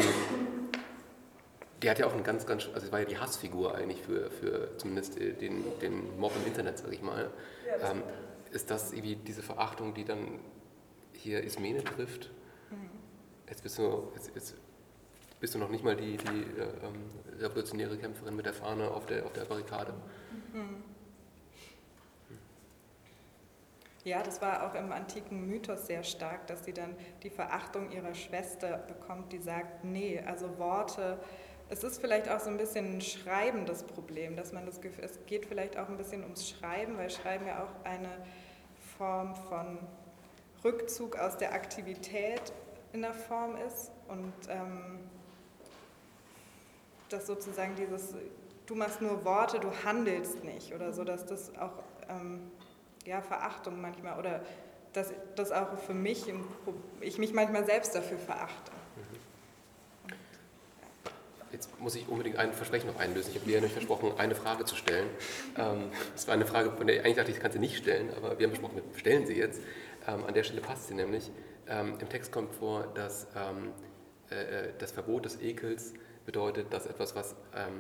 die 1.84 1.90
hat 1.90 2.00
ja 2.00 2.08
auch 2.08 2.14
ein 2.14 2.24
ganz, 2.24 2.48
ganz, 2.48 2.68
also 2.74 2.88
es 2.88 2.92
war 2.92 3.00
ja 3.00 3.06
die 3.06 3.18
Hassfigur 3.20 3.76
eigentlich 3.76 4.02
für, 4.02 4.32
für 4.32 4.76
zumindest 4.78 5.20
den, 5.20 5.64
den 5.80 6.20
Mob 6.20 6.32
im 6.36 6.48
Internet, 6.48 6.80
sage 6.80 6.96
ich 6.96 7.04
mal. 7.04 7.30
Ähm, 7.68 8.02
ist 8.52 8.72
das 8.72 8.92
irgendwie 8.92 9.18
diese 9.18 9.44
Verachtung, 9.44 9.94
die 9.94 10.06
dann 10.06 10.40
hier 11.14 11.44
Ismene 11.44 11.84
trifft? 11.84 12.32
Jetzt 13.48 13.64
bist 13.64 13.78
du, 13.78 14.12
jetzt, 14.16 14.32
jetzt 14.36 14.56
bist 15.40 15.56
du 15.56 15.60
noch 15.60 15.70
nicht 15.70 15.84
mal 15.84 15.96
die, 15.96 16.18
die 16.18 16.42
äh, 16.60 16.64
ähm, 16.84 17.10
revolutionäre 17.40 17.98
Kämpferin 17.98 18.36
mit 18.36 18.46
der 18.46 18.54
Fahne 18.54 18.90
auf 18.92 19.06
der, 19.06 19.26
auf 19.26 19.34
der 19.34 19.46
Barrikade. 19.46 19.94
Mhm. 20.54 20.84
Ja, 24.04 24.24
das 24.24 24.42
war 24.42 24.66
auch 24.66 24.74
im 24.74 24.92
antiken 24.94 25.48
Mythos 25.48 25.88
sehr 25.88 26.02
stark, 26.02 26.48
dass 26.48 26.64
sie 26.64 26.72
dann 26.72 26.96
die 27.24 27.30
Verachtung 27.30 27.92
ihrer 27.92 28.14
Schwester 28.14 28.78
bekommt, 28.78 29.34
die 29.34 29.40
sagt, 29.40 29.84
nee, 29.84 30.22
also 30.26 30.58
Worte, 30.58 31.20
es 31.70 31.84
ist 31.84 32.00
vielleicht 32.00 32.30
auch 32.30 32.40
so 32.40 32.50
ein 32.50 32.56
bisschen 32.56 32.98
ein 32.98 33.02
schreibendes 33.02 33.84
Problem, 33.84 34.38
dass 34.38 34.54
man 34.54 34.66
das 34.66 34.80
Gefühl, 34.80 35.04
es 35.04 35.20
geht 35.26 35.46
vielleicht 35.46 35.78
auch 35.78 35.90
ein 35.90 35.98
bisschen 35.98 36.24
ums 36.24 36.48
Schreiben, 36.48 36.98
weil 36.98 37.10
Schreiben 37.10 37.46
ja 37.46 37.64
auch 37.64 37.86
eine 37.86 38.10
Form 38.98 39.36
von 39.36 39.80
Rückzug 40.64 41.18
aus 41.18 41.38
der 41.38 41.54
Aktivität 41.54 42.42
in 42.94 43.02
der 43.02 43.14
Form 43.14 43.56
ist 43.68 43.92
und 44.08 44.34
ähm, 44.50 45.00
dass 47.10 47.28
sozusagen 47.28 47.76
dieses 47.76 48.14
du 48.68 48.76
machst 48.76 49.02
nur 49.02 49.26
Worte, 49.26 49.60
du 49.60 49.72
handelst 49.84 50.44
nicht 50.44 50.74
oder 50.74 50.94
so, 50.94 51.04
dass 51.04 51.26
das 51.26 51.58
auch 51.58 51.84
ähm, 52.10 52.52
ja, 53.06 53.22
Verachtung 53.22 53.82
manchmal 53.82 54.20
oder 54.20 54.42
dass 54.94 55.12
das 55.36 55.52
auch 55.52 55.78
für 55.80 55.94
mich, 55.94 56.26
ich 57.02 57.18
mich 57.18 57.34
manchmal 57.34 57.66
selbst 57.66 57.96
dafür 57.96 58.18
verachte. 58.18 58.72
Jetzt 61.52 61.80
muss 61.80 61.96
ich 61.96 62.08
unbedingt 62.08 62.38
ein 62.38 62.52
Versprechen 62.52 62.88
noch 62.88 63.00
einlösen. 63.00 63.32
Ich 63.32 63.38
habe 63.38 63.46
dir 63.46 63.56
ja 63.56 63.62
nicht 63.62 63.72
versprochen, 63.72 64.12
eine 64.18 64.36
Frage 64.36 64.66
zu 64.66 64.76
stellen. 64.76 65.08
Ähm, 65.58 65.86
das 66.14 66.28
war 66.28 66.34
eine 66.34 66.46
Frage, 66.46 66.72
von 66.72 66.86
der 66.86 66.98
ich 66.98 67.06
eigentlich 67.06 67.16
dachte, 67.16 67.32
ich 67.32 67.40
kann 67.40 67.52
sie 67.52 67.60
nicht 67.60 67.78
stellen, 67.78 68.10
aber 68.16 68.38
wir 68.38 68.46
haben 68.46 68.52
besprochen, 68.52 68.82
wir 68.92 69.00
stellen 69.00 69.26
sie 69.26 69.36
jetzt. 69.36 69.62
Ähm, 70.08 70.26
an 70.26 70.34
der 70.34 70.44
Stelle 70.44 70.62
passt 70.62 70.88
sie 70.88 70.94
nämlich. 70.94 71.32
Ähm, 71.68 71.98
Im 72.00 72.10
Text 72.10 72.32
kommt 72.32 72.54
vor, 72.54 72.88
dass 72.96 73.28
äh, 74.32 74.36
äh, 74.36 74.74
das 74.78 74.92
Verbot 74.92 75.26
des 75.26 75.42
Ekels 75.42 75.94
bedeutet, 76.26 76.74
dass 76.74 76.86
etwas, 76.88 77.16
was 77.16 77.36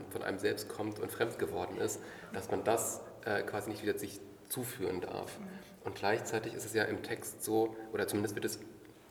von 0.10 0.24
einem 0.24 0.40
selbst 0.40 0.70
kommt 0.70 1.00
und 1.00 1.12
fremd 1.12 1.38
geworden 1.38 1.80
ist, 1.80 2.00
dass 2.32 2.50
man 2.50 2.63
das 2.63 3.02
äh, 3.26 3.42
quasi 3.42 3.70
nicht 3.70 3.84
wieder 3.84 4.00
sich 4.00 4.22
zuführen 4.48 5.02
darf. 5.02 5.38
Und 5.84 5.96
gleichzeitig 5.96 6.54
ist 6.54 6.66
es 6.66 6.74
ja 6.74 6.86
im 6.86 7.04
Text 7.04 7.44
so, 7.44 7.76
oder 7.92 8.08
zumindest 8.08 8.36
wird 8.36 8.46
es 8.46 8.60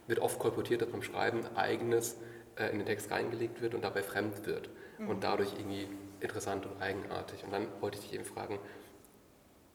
wird 0.06 0.20
oft 0.20 0.38
kolportiert, 0.38 0.82
dass 0.82 0.88
beim 0.88 1.02
Schreiben 1.02 1.44
eigenes 1.56 2.16
äh, 2.56 2.70
in 2.70 2.78
den 2.78 2.86
Text 2.86 3.10
reingelegt 3.10 3.60
wird 3.60 3.74
und 3.74 3.82
dabei 3.82 4.02
fremd 4.02 4.46
wird 4.46 4.70
mhm. 4.98 5.08
und 5.08 5.24
dadurch 5.24 5.52
irgendwie 5.52 5.88
interessant 6.20 6.66
und 6.66 6.80
eigenartig. 6.80 7.44
Und 7.44 7.52
dann 7.52 7.66
wollte 7.80 7.98
ich 7.98 8.04
dich 8.04 8.14
eben 8.14 8.24
fragen, 8.24 8.58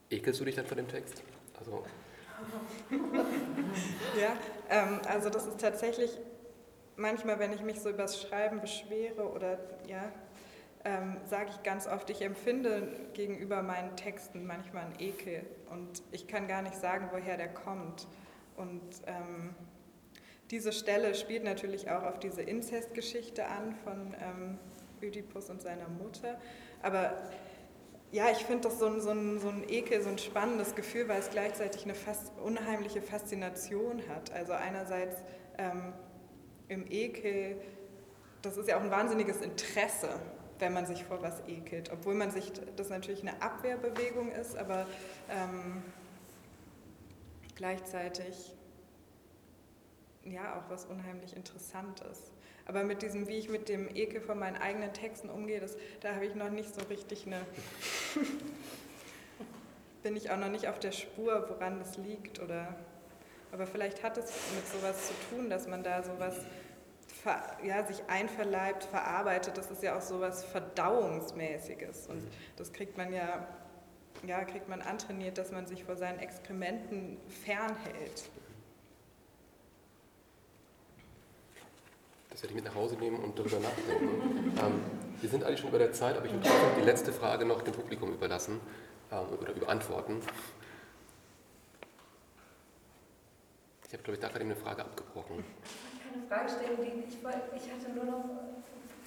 ekelst 0.10 0.40
du 0.40 0.46
dich 0.46 0.56
dann 0.56 0.66
von 0.66 0.78
dem 0.78 0.88
Text? 0.88 1.22
Also 1.60 1.84
ja, 4.20 4.34
ähm, 4.70 5.00
also 5.08 5.30
das 5.30 5.48
ist 5.48 5.60
tatsächlich 5.60 6.20
manchmal, 6.96 7.40
wenn 7.40 7.54
ich 7.54 7.62
mich 7.62 7.82
so 7.82 7.90
übers 7.90 8.22
Schreiben 8.22 8.62
beschwere 8.62 9.30
oder 9.30 9.60
ja, 9.88 10.12
ähm, 10.84 11.18
sage 11.26 11.52
ich 11.52 11.64
ganz 11.64 11.88
oft, 11.88 12.10
ich 12.10 12.22
empfinde 12.22 12.88
gegenüber 13.14 13.62
meinen 13.62 13.96
Texten 13.96 14.46
manchmal 14.46 14.86
einen 14.86 15.00
Ekel 15.00 15.46
und 15.70 16.02
ich 16.12 16.28
kann 16.28 16.48
gar 16.48 16.62
nicht 16.62 16.76
sagen, 16.76 17.10
woher 17.12 17.38
der 17.38 17.54
kommt. 17.54 18.08
Und 18.58 18.82
ähm, 19.06 19.56
diese 20.50 20.72
Stelle 20.72 21.16
spielt 21.16 21.44
natürlich 21.44 21.90
auch 21.90 22.04
auf 22.04 22.20
diese 22.20 22.42
Inzestgeschichte 22.42 23.46
an 23.46 23.76
von 23.84 24.16
ähm, 24.20 24.60
Ödipus 25.02 25.50
und 25.50 25.62
seiner 25.62 25.88
Mutter. 25.88 26.40
Aber 26.82 27.16
ja, 28.12 28.30
ich 28.30 28.40
finde 28.40 28.68
das 28.68 28.80
so 28.80 28.88
ein, 28.88 29.00
so, 29.00 29.12
ein, 29.12 29.40
so 29.40 29.48
ein 29.48 29.64
Ekel, 29.70 30.02
so 30.02 30.10
ein 30.10 30.18
spannendes 30.18 30.76
Gefühl, 30.76 31.08
weil 31.08 31.20
es 31.20 31.30
gleichzeitig 31.30 31.84
eine 31.86 31.96
fast 31.96 32.32
unheimliche 32.44 33.02
Faszination 33.02 34.02
hat. 34.10 34.32
Also 34.34 34.52
einerseits 34.52 35.18
ähm, 35.58 35.94
im 36.68 36.86
Ekel, 36.90 37.62
das 38.42 38.58
ist 38.58 38.68
ja 38.68 38.78
auch 38.78 38.82
ein 38.82 38.92
wahnsinniges 38.92 39.42
Interesse, 39.42 40.10
wenn 40.60 40.74
man 40.74 40.86
sich 40.86 41.06
vor 41.06 41.22
was 41.22 41.42
ekelt, 41.48 41.92
obwohl 41.92 42.14
man 42.14 42.32
sich, 42.32 42.52
das 42.76 42.90
natürlich 42.90 43.22
eine 43.22 43.42
Abwehrbewegung 43.42 44.32
ist, 44.32 44.58
aber 44.58 44.86
ähm, 45.30 45.82
gleichzeitig 47.56 48.56
ja 50.24 50.58
auch 50.58 50.70
was 50.70 50.86
unheimlich 50.86 51.36
Interessantes. 51.36 52.32
Aber 52.72 52.86
mit 52.86 53.02
diesem, 53.02 53.28
wie 53.28 53.38
ich 53.38 53.50
mit 53.50 53.68
dem 53.68 53.94
Ekel 53.94 54.22
von 54.22 54.40
meinen 54.40 54.56
eigenen 54.56 54.94
Texten 54.94 55.30
umgehe, 55.30 55.60
das, 55.60 55.76
da 56.00 56.16
habe 56.16 56.26
ich 56.26 56.36
noch 56.36 56.50
nicht 56.50 56.74
so 56.74 56.80
richtig 56.86 57.28
eine. 57.28 57.42
bin 60.04 60.16
ich 60.16 60.32
auch 60.32 60.38
noch 60.38 60.48
nicht 60.48 60.70
auf 60.70 60.80
der 60.80 60.94
Spur, 60.94 61.50
woran 61.50 61.80
das 61.80 61.98
liegt. 61.98 62.40
Oder, 62.40 62.74
aber 63.52 63.68
vielleicht 63.68 64.04
hat 64.04 64.18
es 64.18 64.32
mit 64.56 64.66
sowas 64.70 65.10
zu 65.10 65.14
tun, 65.30 65.50
dass 65.50 65.68
man 65.68 65.84
da 65.84 66.02
sowas 66.02 66.38
ja, 67.62 67.86
sich 67.86 68.02
einverleibt, 68.08 68.86
verarbeitet. 68.86 69.58
Das 69.58 69.70
ist 69.70 69.84
ja 69.84 69.98
auch 69.98 70.02
sowas 70.02 70.46
Verdauungsmäßiges. 70.46 72.08
Und 72.08 72.24
das 72.56 72.72
kriegt 72.72 72.98
man 72.98 73.12
ja, 73.12 73.50
ja, 74.26 74.46
kriegt 74.46 74.70
man 74.70 74.82
antrainiert, 74.82 75.38
dass 75.38 75.52
man 75.52 75.68
sich 75.68 75.84
vor 75.84 75.98
seinen 75.98 76.20
Exkrementen 76.20 77.18
fernhält. 77.44 78.30
Das 82.42 82.50
werde 82.50 82.58
ich 82.58 82.64
mit 82.64 82.74
nach 82.74 82.82
Hause 82.82 82.96
nehmen 82.96 83.20
und 83.20 83.38
darüber 83.38 83.60
nachdenken. 83.60 84.58
ähm, 84.58 84.82
wir 85.22 85.30
sind 85.30 85.44
eigentlich 85.44 85.60
schon 85.60 85.70
über 85.70 85.78
der 85.78 85.94
Zeit, 85.94 86.18
aber 86.18 86.26
ich 86.26 86.32
würde 86.32 86.48
trotzdem 86.48 86.76
die 86.80 86.86
letzte 86.86 87.14
Frage 87.14 87.46
noch 87.46 87.62
dem 87.62 87.72
Publikum 87.72 88.12
überlassen 88.12 88.60
ähm, 89.12 89.38
oder 89.40 89.54
überantworten. 89.54 90.22
Ich 93.86 93.94
habe, 93.94 94.02
glaube 94.02 94.16
ich, 94.16 94.22
da 94.22 94.30
gerade 94.30 94.44
eine 94.44 94.56
Frage 94.56 94.82
abgebrochen. 94.82 95.46
Ich 95.94 96.02
wollte 96.02 96.28
keine 96.28 96.50
Frage 96.50 96.50
stellen, 96.50 96.78
die 96.82 97.04
ich, 97.08 97.20
ich 97.22 97.72
hatte 97.72 97.92
nur 97.94 98.06
noch 98.06 98.26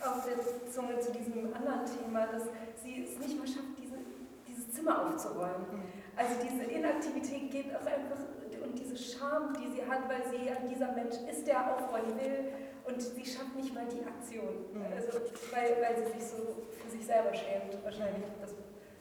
auf 0.06 0.24
der 0.24 0.70
Zunge 0.70 1.00
zu 1.00 1.10
diesem 1.10 1.52
anderen 1.54 1.82
Thema, 1.90 2.28
dass 2.28 2.44
sie 2.84 3.02
es 3.02 3.18
nicht 3.18 3.36
mehr 3.36 3.48
schafft, 3.48 3.74
diese, 3.82 3.98
dieses 4.46 4.72
Zimmer 4.72 5.08
aufzuräumen. 5.08 5.66
Mhm. 5.72 5.82
Also 6.14 6.34
diese 6.40 6.70
Inaktivität 6.70 7.50
geht 7.50 7.74
auch 7.74 7.84
einfach 7.84 8.22
und 8.62 8.78
diese 8.78 8.96
Scham, 8.96 9.52
die 9.54 9.74
sie 9.74 9.82
hat, 9.84 10.08
weil 10.08 10.22
sie 10.30 10.50
dieser 10.72 10.92
Mensch 10.92 11.16
ist, 11.28 11.46
der 11.48 11.74
aufräumen 11.74 12.16
will 12.16 12.52
und 12.84 13.00
sie 13.00 13.24
schafft 13.24 13.56
nicht 13.56 13.74
mal 13.74 13.86
die 13.88 14.04
Aktion. 14.04 14.68
Mhm. 14.72 14.92
Also, 14.92 15.20
weil, 15.52 15.80
weil 15.80 15.96
sie 15.96 16.12
sich 16.12 16.24
so 16.28 16.68
für 16.70 16.90
sich 16.90 17.04
selber 17.04 17.32
schämt, 17.34 17.82
wahrscheinlich. 17.82 18.24
Das 18.40 18.52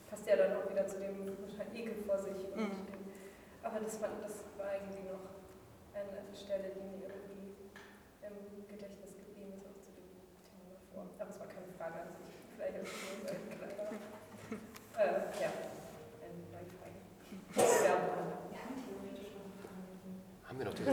passt 0.10 0.26
ja 0.28 0.36
dann 0.38 0.56
auch 0.56 0.70
wieder 0.70 0.88
zu 0.88 1.00
dem 1.00 1.28
Ekel 1.74 1.96
vor 2.06 2.18
sich. 2.18 2.48
Mhm. 2.56 2.88
Dem, 2.88 3.12
aber 3.62 3.80
das, 3.80 3.98
fand, 3.98 4.24
das 4.24 4.44
war 4.58 4.76
irgendwie 4.76 5.04
noch 5.10 5.36
eine 5.94 6.36
Stelle, 6.36 6.72
die 6.76 6.84
mir 6.84 7.12
irgendwie 7.12 7.56
im 8.24 8.68
Gedächtnis 8.68 9.16
geblieben 9.16 9.54
ist, 9.56 9.66
auch 9.68 9.80
zu 9.84 9.92
dem 9.92 10.08
Thema 10.44 10.72
davor. 10.80 11.08
Aber 11.20 11.30
es 11.30 11.40
war 11.40 11.48
keine 11.48 11.68
Frage 11.78 12.08
an 12.08 12.10
sich. 12.16 12.32
Vielleicht 12.56 12.78
ist 12.80 12.92
es 12.92 13.04
nur 13.20 13.32
ein 13.32 13.44
kleiner. 13.52 13.92
äh, 15.00 15.28
ja, 15.42 15.52
eine 16.24 16.40
neue 16.52 16.68
Frage. 16.72 16.98
Ja, 17.84 17.96
Haben 20.48 20.58
wir 20.60 20.66
noch 20.66 20.74
die 20.74 20.84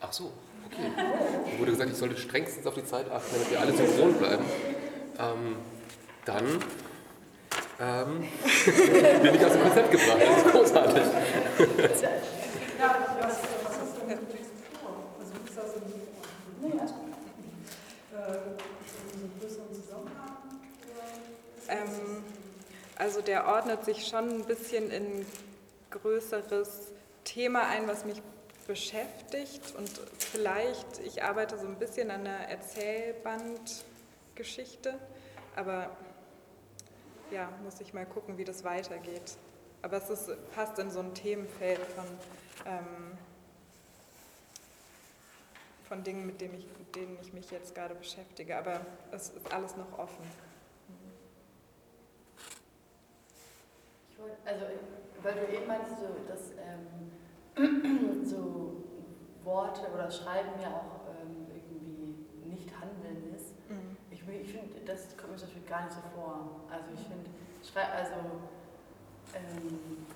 Ach 0.00 0.12
so. 0.12 0.32
Okay. 0.66 0.90
Mir 1.52 1.58
wurde 1.58 1.72
gesagt, 1.72 1.90
ich 1.90 1.96
sollte 1.96 2.16
strengstens 2.16 2.66
auf 2.66 2.74
die 2.74 2.84
Zeit 2.84 3.10
achten, 3.10 3.28
damit 3.32 3.50
wir 3.50 3.60
alle 3.60 3.72
synchron 3.72 4.14
bleiben. 4.14 4.44
Ähm, 5.18 5.56
dann 6.24 6.44
ähm, 7.80 8.20
bin 9.22 9.34
ich 9.34 9.44
aus 9.44 9.52
dem 9.52 9.62
Konzept 9.62 9.90
gebracht. 9.90 10.18
Das 10.20 10.36
ist 10.36 10.52
großartig. 10.52 11.02
Ähm, 21.68 22.22
also 22.96 23.20
der 23.20 23.46
ordnet 23.46 23.84
sich 23.84 24.06
schon 24.06 24.28
ein 24.28 24.44
bisschen 24.44 24.90
in 24.90 25.26
größeres 25.90 26.92
Thema 27.24 27.68
ein, 27.68 27.86
was 27.86 28.04
mich 28.04 28.22
beschäftigt 28.68 29.74
und 29.76 29.90
vielleicht, 30.18 31.00
ich 31.00 31.24
arbeite 31.24 31.58
so 31.58 31.66
ein 31.66 31.78
bisschen 31.78 32.12
an 32.12 32.20
einer 32.20 32.48
Erzählbandgeschichte, 32.48 34.94
aber 35.56 35.90
ja, 37.30 37.50
muss 37.64 37.80
ich 37.80 37.94
mal 37.94 38.06
gucken, 38.06 38.38
wie 38.38 38.44
das 38.44 38.62
weitergeht. 38.64 39.36
Aber 39.80 39.96
es 39.96 40.10
ist, 40.10 40.30
passt 40.54 40.78
in 40.78 40.90
so 40.90 41.00
ein 41.00 41.14
Themenfeld 41.14 41.80
von, 41.80 42.04
ähm, 42.66 43.16
von 45.88 46.04
Dingen, 46.04 46.26
mit 46.26 46.42
denen 46.42 46.54
ich, 46.54 46.66
mit 46.78 46.94
denen 46.94 47.18
ich 47.22 47.32
mich 47.32 47.50
jetzt 47.50 47.74
gerade 47.74 47.94
beschäftige. 47.94 48.58
Aber 48.58 48.84
es 49.12 49.30
ist 49.30 49.50
alles 49.52 49.76
noch 49.76 49.98
offen. 49.98 50.26
Ich 54.10 54.18
wollte, 54.18 54.36
also, 54.44 54.66
weil 55.22 55.34
du 55.34 55.48
eben 55.56 55.66
meinst, 55.66 55.98
so, 55.98 56.14
dass 56.28 56.50
ähm, 56.50 57.08
so 58.24 58.84
Worte 59.44 59.82
oder 59.92 60.10
Schreiben 60.10 60.60
ja 60.62 60.68
auch 60.68 61.08
ähm, 61.10 61.46
irgendwie 61.50 62.26
nicht 62.44 62.68
Handeln 62.78 63.34
ist. 63.34 63.54
Mhm. 63.68 63.96
Ich, 64.10 64.22
ich 64.22 64.52
finde, 64.52 64.80
das 64.86 65.16
kommt 65.16 65.32
mir 65.32 65.38
zum 65.38 65.48
Beispiel 65.48 65.68
gar 65.68 65.84
nicht 65.84 65.94
so 65.94 66.02
vor. 66.14 66.62
Also 66.70 66.86
ich 66.94 67.00
finde, 67.00 67.28
also 67.74 68.14
ähm, 69.34 70.06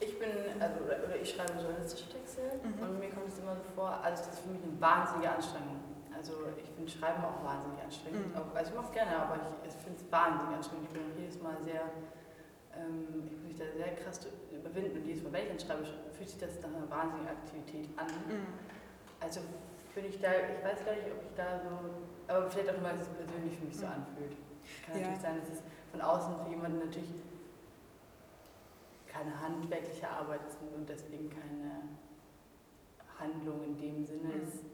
ich 0.00 0.18
bin, 0.18 0.30
also, 0.60 0.84
oder, 0.84 0.98
oder, 1.04 1.16
ich 1.20 1.30
schreibe 1.30 1.52
journalistische 1.60 2.08
Texte 2.08 2.42
mhm. 2.62 2.82
und 2.82 3.00
mir 3.00 3.10
kommt 3.10 3.28
es 3.28 3.38
immer 3.38 3.56
so 3.56 3.64
vor, 3.74 4.00
also 4.02 4.24
das 4.24 4.34
ist 4.34 4.40
für 4.40 4.50
mich 4.50 4.62
eine 4.62 4.80
wahnsinnige 4.80 5.30
Anstrengung. 5.30 5.80
Also 6.14 6.32
ich 6.56 6.70
finde 6.70 6.90
Schreiben 6.90 7.24
auch 7.24 7.42
wahnsinnig 7.44 7.82
anstrengend. 7.82 8.32
Mhm. 8.32 8.54
also 8.54 8.70
ich 8.70 8.76
mache 8.76 8.86
es 8.86 8.92
gerne, 8.92 9.16
aber 9.16 9.36
ich, 9.36 9.74
ich 9.74 9.76
finde 9.82 9.98
es 9.98 10.12
wahnsinnig 10.12 10.56
anstrengend. 10.56 10.88
Ich 10.88 10.94
bin 10.94 11.02
jedes 11.18 11.42
Mal 11.42 11.56
sehr 11.62 11.90
ähm, 12.78 13.24
ich 13.24 13.32
muss 13.32 13.42
mich 13.42 13.56
da 13.56 13.64
sehr 13.76 13.94
krass 13.96 14.20
überwinden 14.52 14.98
und 14.98 15.06
jedes 15.06 15.22
Mal, 15.22 15.32
wenn 15.32 15.42
ich 15.42 15.66
dann 15.66 15.84
schreibe, 15.84 15.84
fühlt 16.16 16.28
sich 16.28 16.38
das 16.38 16.60
nach 16.60 16.74
einer 16.74 16.90
wahnsinnigen 16.90 17.28
Aktivität 17.28 17.88
an. 17.96 18.06
Mhm. 18.06 18.46
Also 19.20 19.40
bin 19.94 20.06
ich 20.06 20.20
da, 20.20 20.30
ich 20.32 20.64
weiß 20.64 20.84
gar 20.84 20.94
nicht, 20.94 21.06
ob 21.06 21.22
ich 21.22 21.34
da 21.36 21.60
so, 21.60 21.70
aber 22.26 22.50
vielleicht 22.50 22.70
auch, 22.70 22.82
weil 22.82 22.98
es 22.98 23.08
persönlich 23.08 23.58
für 23.58 23.64
mich 23.66 23.76
so 23.76 23.86
mhm. 23.86 23.92
anfühlt. 23.92 24.36
Kann 24.84 24.94
ja. 24.94 25.00
natürlich 25.00 25.22
sein, 25.22 25.40
dass 25.40 25.48
es 25.50 25.62
von 25.90 26.00
außen 26.00 26.34
für 26.44 26.50
jemanden 26.50 26.78
natürlich 26.78 27.10
keine 29.06 29.30
handwerkliche 29.40 30.08
Arbeit 30.08 30.40
ist 30.48 30.58
und 30.74 30.88
deswegen 30.88 31.30
keine 31.30 31.94
Handlung 33.18 33.62
in 33.62 33.78
dem 33.78 34.04
Sinne 34.04 34.34
mhm. 34.34 34.73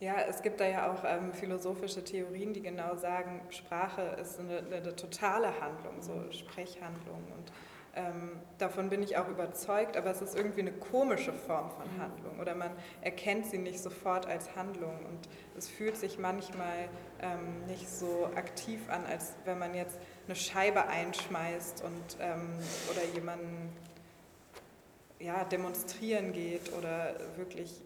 Ja, 0.00 0.20
es 0.28 0.42
gibt 0.42 0.60
da 0.60 0.68
ja 0.68 0.92
auch 0.92 1.02
ähm, 1.04 1.32
philosophische 1.32 2.04
Theorien, 2.04 2.52
die 2.52 2.62
genau 2.62 2.94
sagen, 2.96 3.40
Sprache 3.50 4.02
ist 4.20 4.38
eine, 4.38 4.58
eine 4.58 4.94
totale 4.94 5.60
Handlung, 5.60 6.00
so 6.00 6.30
Sprechhandlung. 6.30 7.24
Und 7.36 7.52
ähm, 7.96 8.38
davon 8.58 8.90
bin 8.90 9.02
ich 9.02 9.16
auch 9.16 9.28
überzeugt, 9.28 9.96
aber 9.96 10.10
es 10.10 10.22
ist 10.22 10.36
irgendwie 10.36 10.60
eine 10.60 10.72
komische 10.72 11.32
Form 11.32 11.70
von 11.70 11.96
mhm. 11.96 12.00
Handlung 12.00 12.38
oder 12.38 12.54
man 12.54 12.70
erkennt 13.00 13.46
sie 13.46 13.58
nicht 13.58 13.80
sofort 13.80 14.26
als 14.26 14.54
Handlung 14.54 15.04
und 15.06 15.28
es 15.56 15.68
fühlt 15.68 15.96
sich 15.96 16.16
manchmal 16.16 16.88
ähm, 17.20 17.66
nicht 17.66 17.88
so 17.88 18.30
aktiv 18.36 18.88
an, 18.88 19.04
als 19.04 19.34
wenn 19.46 19.58
man 19.58 19.74
jetzt 19.74 19.98
eine 20.26 20.36
Scheibe 20.36 20.86
einschmeißt 20.86 21.82
und 21.82 22.18
ähm, 22.20 22.50
oder 22.92 23.02
jemanden 23.14 23.72
ja, 25.18 25.42
demonstrieren 25.42 26.32
geht 26.32 26.72
oder 26.78 27.16
wirklich 27.36 27.80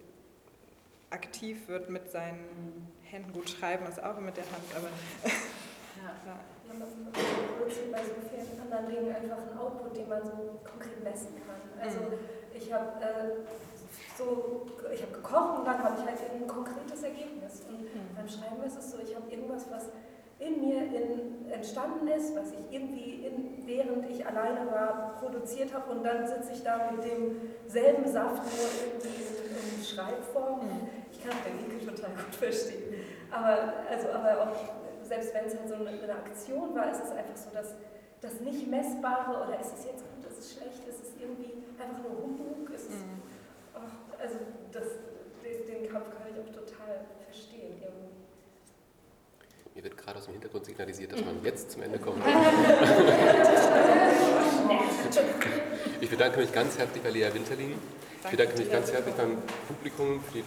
aktiv 1.13 1.69
wird 1.69 1.91
mit 1.91 2.11
seinen 2.11 2.89
Händen. 3.03 3.33
Gut, 3.33 3.51
schreiben 3.51 3.87
ist 3.87 4.03
auch 4.03 4.19
mit 4.19 4.37
der 4.37 4.45
Hand, 4.45 4.65
aber. 4.75 4.89
ja. 6.01 6.11
ja. 6.27 6.41
Man 6.69 6.89
produziert 7.59 7.93
bei 7.93 7.99
so 7.99 8.15
vielen 8.31 8.61
anderen 8.63 8.87
Dingen 8.87 9.15
einfach 9.15 9.37
einen 9.37 9.59
Output, 9.59 9.97
den 9.97 10.09
man 10.09 10.25
so 10.25 10.61
konkret 10.65 11.05
messen 11.05 11.35
kann. 11.47 11.61
Also 11.79 11.99
mhm. 12.01 12.19
ich 12.55 12.73
habe 12.73 13.05
äh, 13.05 13.45
so, 14.17 14.67
ich 14.93 15.03
habe 15.03 15.13
gekocht 15.13 15.59
und 15.59 15.67
dann 15.67 15.83
habe 15.83 15.97
ich 16.01 16.07
halt 16.07 16.19
ein 16.33 16.47
konkretes 16.47 17.03
Ergebnis. 17.03 17.63
Und 17.69 17.83
mhm. 17.83 18.15
beim 18.17 18.29
Schreiben 18.29 18.63
ist 18.65 18.79
es 18.79 18.91
so, 18.91 18.99
ich 18.99 19.15
habe 19.15 19.31
irgendwas, 19.31 19.67
was 19.71 19.91
in 20.39 20.61
mir 20.61 20.83
in, 20.83 21.51
entstanden 21.51 22.09
ist, 22.09 22.35
was 22.35 22.53
ich 22.53 22.75
irgendwie, 22.75 23.27
in, 23.27 23.67
während 23.67 24.09
ich 24.11 24.27
alleine 24.27 24.71
war, 24.71 25.17
produziert 25.21 25.73
habe 25.75 25.93
und 25.93 26.03
dann 26.03 26.27
sitze 26.27 26.53
ich 26.55 26.63
da 26.63 26.91
mit 26.91 27.05
demselben 27.05 28.11
Saft 28.11 28.43
nur 28.45 28.69
irgendwie 28.83 29.23
in, 29.23 29.79
in 29.79 29.85
Schreibform. 29.85 30.65
Mhm. 30.65 31.02
Ich 31.13 31.23
kann 31.23 31.37
den 31.45 31.61
Winkel 31.61 31.79
total 31.95 32.11
gut 32.17 32.35
verstehen. 32.35 33.05
Aber, 33.31 33.75
also, 33.89 34.09
aber 34.11 34.43
auch, 34.43 34.57
selbst 35.05 35.33
wenn 35.35 35.45
es 35.45 35.57
halt 35.57 35.69
so 35.69 35.75
eine, 35.75 35.91
eine, 35.91 36.15
Aktion 36.15 36.75
war, 36.75 36.91
ist 36.91 37.05
es 37.05 37.11
einfach 37.11 37.37
so, 37.37 37.51
dass 37.53 37.75
das 38.21 38.41
nicht 38.41 38.67
messbare 38.69 39.45
oder 39.45 39.61
ist 39.61 39.75
es 39.79 39.85
jetzt 39.85 40.05
gut, 40.09 40.25
ist 40.31 40.39
es 40.39 40.53
schlecht, 40.53 40.89
ist 40.89 41.03
es 41.03 41.11
irgendwie 41.21 41.53
einfach 41.79 41.99
nur 42.03 42.13
Humbug, 42.23 42.71
ist 42.75 42.89
es, 42.89 42.97
mhm. 42.97 43.21
ach, 43.75 43.93
also 44.21 44.37
das, 44.73 44.85
den, 45.45 45.67
den 45.67 45.89
Kampf 45.91 46.07
kann 46.17 46.29
ich 46.33 46.41
auch 46.41 46.49
total 46.53 47.05
verstehen 47.25 47.75
irgendwie. 47.81 48.11
Mir 49.75 49.85
wird 49.85 49.97
gerade 49.97 50.19
aus 50.19 50.27
dem 50.27 50.35
Hintergrund 50.35 50.67
signalisiert, 50.67 51.13
dass 51.13 51.25
man 51.25 51.43
jetzt 51.43 51.71
zum 51.71 51.81
Ende 51.83 51.99
kommt. 51.99 52.23
ich 56.01 56.11
bedanke 56.11 56.41
mich 56.41 56.53
ganz 56.53 56.79
herzlich 56.79 57.03
bei 57.03 57.11
Lea 57.11 57.33
Winterlin. 57.33 57.75
Ich 58.25 58.31
bedanke 58.31 58.59
mich 58.59 58.71
ganz 58.71 58.93
herzlich 58.93 59.15
beim 59.15 59.39
Publikum 59.67 60.23
für 60.25 60.35
die 60.39 60.45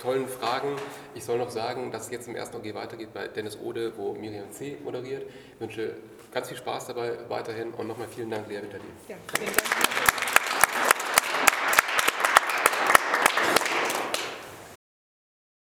tollen 0.00 0.26
Fragen. 0.26 0.76
Ich 1.14 1.24
soll 1.24 1.38
noch 1.38 1.50
sagen, 1.50 1.90
dass 1.92 2.06
es 2.06 2.10
jetzt 2.10 2.28
im 2.28 2.34
ersten 2.34 2.56
OG 2.56 2.74
weitergeht 2.74 3.12
bei 3.14 3.28
Dennis 3.28 3.58
Ode, 3.60 3.92
wo 3.96 4.14
Miriam 4.14 4.50
C. 4.50 4.78
moderiert. 4.82 5.30
Ich 5.54 5.60
wünsche 5.60 5.94
ganz 6.32 6.48
viel 6.48 6.56
Spaß 6.56 6.88
dabei 6.88 7.18
weiterhin 7.28 7.72
und 7.72 7.86
nochmal 7.86 8.08
vielen 8.08 8.30
Dank, 8.30 8.48
Lea 8.48 8.62
Winterlin. 8.62 8.86
Ja, 9.08 9.16
vielen 9.36 9.54
Dank. 9.54 10.19